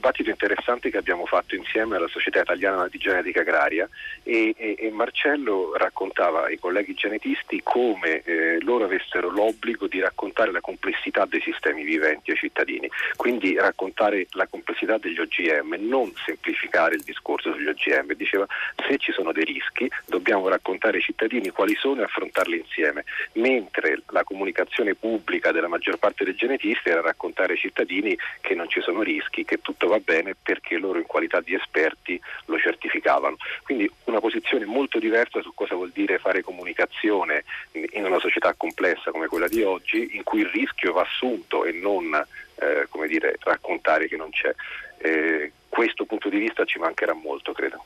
dibattito 0.04 0.28
interessante 0.28 0.90
che 0.90 0.98
abbiamo 0.98 1.24
fatto 1.24 1.54
insieme 1.54 1.96
alla 1.96 2.08
Società 2.08 2.40
Italiana 2.40 2.88
di 2.88 2.98
Genetica 2.98 3.40
Agraria 3.40 3.88
e, 4.22 4.54
e, 4.56 4.76
e 4.78 4.90
Marcello 4.90 5.74
raccontava 5.76 6.44
ai 6.44 6.58
colleghi 6.58 6.94
genetisti 6.94 7.60
come 7.62 8.22
eh, 8.24 8.60
loro 8.60 8.84
avessero 8.84 9.30
l'obbligo 9.30 9.87
di 9.87 10.00
raccontare 10.00 10.52
la 10.52 10.60
complessità 10.60 11.24
dei 11.24 11.40
sistemi 11.40 11.84
viventi 11.84 12.32
ai 12.32 12.37
cittadini, 12.37 12.90
quindi 13.16 13.56
raccontare 13.56 14.26
la 14.32 14.46
complessità 14.46 14.98
degli 14.98 15.18
OGM, 15.18 15.76
non 15.78 16.12
semplificare 16.26 16.96
il 16.96 17.02
discorso 17.02 17.52
sugli 17.52 17.68
OGM. 17.68 18.12
Diceva 18.14 18.46
se 18.87 18.98
ci 18.98 19.12
sono 19.12 19.32
dei 19.32 19.44
rischi 19.44 19.90
dobbiamo 20.06 20.48
raccontare 20.48 20.96
ai 20.98 21.02
cittadini 21.02 21.48
quali 21.50 21.74
sono 21.76 22.02
e 22.02 22.04
affrontarli 22.04 22.58
insieme, 22.58 23.04
mentre 23.34 24.02
la 24.08 24.24
comunicazione 24.24 24.94
pubblica 24.94 25.50
della 25.50 25.68
maggior 25.68 25.98
parte 25.98 26.24
dei 26.24 26.34
genetisti 26.34 26.90
era 26.90 27.00
raccontare 27.00 27.54
ai 27.54 27.58
cittadini 27.58 28.16
che 28.40 28.54
non 28.54 28.68
ci 28.68 28.80
sono 28.80 29.02
rischi, 29.02 29.44
che 29.44 29.58
tutto 29.64 29.88
va 29.88 29.98
bene 29.98 30.37
perché 30.40 30.77
loro 30.77 30.98
in 30.98 31.07
qualità 31.07 31.40
di 31.40 31.55
esperti 31.55 32.20
lo 32.44 32.59
certificavano. 32.59 33.37
Quindi 33.62 33.90
una 34.05 34.20
posizione 34.20 34.66
molto 34.66 34.98
diversa 34.98 35.40
su 35.40 35.55
cosa 35.55 35.74
vuol 35.74 35.90
dire 35.90 36.18
fare 36.18 36.42
comunicazione 36.42 37.44
in 37.72 38.05
una 38.05 38.18
società 38.18 38.53
complessa 38.55 39.11
come 39.11 39.27
quella 39.27 39.48
di 39.48 39.62
oggi, 39.62 40.16
in 40.16 40.22
cui 40.22 40.40
il 40.40 40.48
rischio 40.48 40.92
va 40.92 41.00
assunto 41.00 41.64
e 41.64 41.72
non 41.72 42.14
eh, 42.57 42.87
dire, 43.09 43.37
raccontare 43.40 44.07
che 44.07 44.16
non 44.16 44.31
c'è. 44.31 44.55
Eh, 44.98 45.53
questo 45.68 46.05
punto 46.05 46.29
di 46.29 46.38
vista 46.38 46.64
ci 46.64 46.79
mancherà 46.79 47.14
molto, 47.14 47.53
credo. 47.53 47.85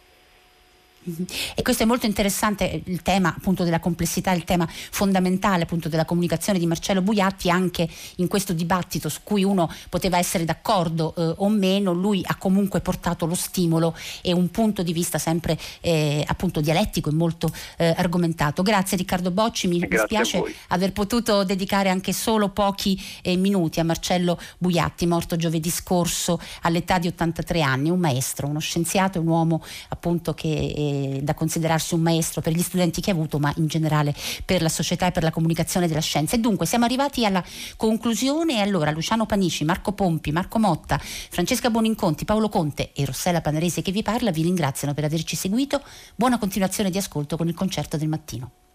E 1.54 1.62
questo 1.62 1.84
è 1.84 1.86
molto 1.86 2.06
interessante, 2.06 2.82
il 2.84 3.02
tema 3.02 3.34
appunto 3.34 3.64
della 3.64 3.80
complessità, 3.80 4.32
il 4.32 4.44
tema 4.44 4.68
fondamentale 4.68 5.62
appunto 5.62 5.88
della 5.88 6.04
comunicazione 6.04 6.58
di 6.58 6.66
Marcello 6.66 7.02
Buiatti 7.02 7.50
anche 7.50 7.88
in 8.16 8.28
questo 8.28 8.52
dibattito 8.52 9.08
su 9.08 9.20
cui 9.22 9.44
uno 9.44 9.70
poteva 9.88 10.18
essere 10.18 10.44
d'accordo 10.44 11.14
eh, 11.16 11.34
o 11.38 11.48
meno, 11.48 11.92
lui 11.92 12.22
ha 12.24 12.36
comunque 12.36 12.80
portato 12.80 13.26
lo 13.26 13.34
stimolo 13.34 13.96
e 14.22 14.32
un 14.32 14.50
punto 14.50 14.82
di 14.82 14.92
vista 14.92 15.18
sempre 15.18 15.58
eh, 15.80 16.24
appunto 16.26 16.60
dialettico 16.60 17.10
e 17.10 17.12
molto 17.12 17.50
eh, 17.76 17.94
argomentato. 17.96 18.62
Grazie 18.62 18.96
Riccardo 18.96 19.30
Bocci, 19.30 19.68
mi 19.68 19.78
dispiace 19.78 20.42
aver 20.68 20.92
potuto 20.92 21.44
dedicare 21.44 21.88
anche 21.88 22.12
solo 22.12 22.50
pochi 22.50 23.00
eh, 23.22 23.36
minuti 23.36 23.80
a 23.80 23.84
Marcello 23.84 24.38
Buiatti, 24.58 25.06
morto 25.06 25.36
giovedì 25.36 25.70
scorso 25.70 26.40
all'età 26.62 26.98
di 26.98 27.08
83 27.08 27.62
anni, 27.62 27.90
un 27.90 27.98
maestro, 27.98 28.46
uno 28.46 28.60
scienziato, 28.60 29.20
un 29.20 29.26
uomo 29.26 29.62
appunto 29.88 30.34
che 30.34 30.72
da 31.22 31.34
considerarsi 31.34 31.94
un 31.94 32.00
maestro 32.00 32.40
per 32.40 32.52
gli 32.52 32.62
studenti 32.62 33.00
che 33.00 33.10
ha 33.10 33.14
avuto, 33.14 33.38
ma 33.38 33.52
in 33.56 33.66
generale 33.66 34.14
per 34.44 34.62
la 34.62 34.68
società 34.68 35.06
e 35.06 35.12
per 35.12 35.22
la 35.22 35.30
comunicazione 35.30 35.88
della 35.88 36.00
scienza. 36.00 36.36
E 36.36 36.38
dunque 36.38 36.66
siamo 36.66 36.84
arrivati 36.84 37.24
alla 37.24 37.42
conclusione 37.76 38.60
allora 38.60 38.90
Luciano 38.90 39.26
Panici, 39.26 39.64
Marco 39.64 39.92
Pompi, 39.92 40.32
Marco 40.32 40.58
Motta, 40.58 40.98
Francesca 40.98 41.70
Boninconti, 41.70 42.24
Paolo 42.24 42.48
Conte 42.48 42.92
e 42.92 43.04
Rossella 43.04 43.40
Panarese 43.40 43.82
che 43.82 43.92
vi 43.92 44.02
parla 44.02 44.30
vi 44.30 44.42
ringraziano 44.42 44.94
per 44.94 45.04
averci 45.04 45.36
seguito. 45.36 45.82
Buona 46.14 46.38
continuazione 46.38 46.90
di 46.90 46.98
ascolto 46.98 47.36
con 47.36 47.48
il 47.48 47.54
concerto 47.54 47.96
del 47.96 48.08
mattino. 48.08 48.67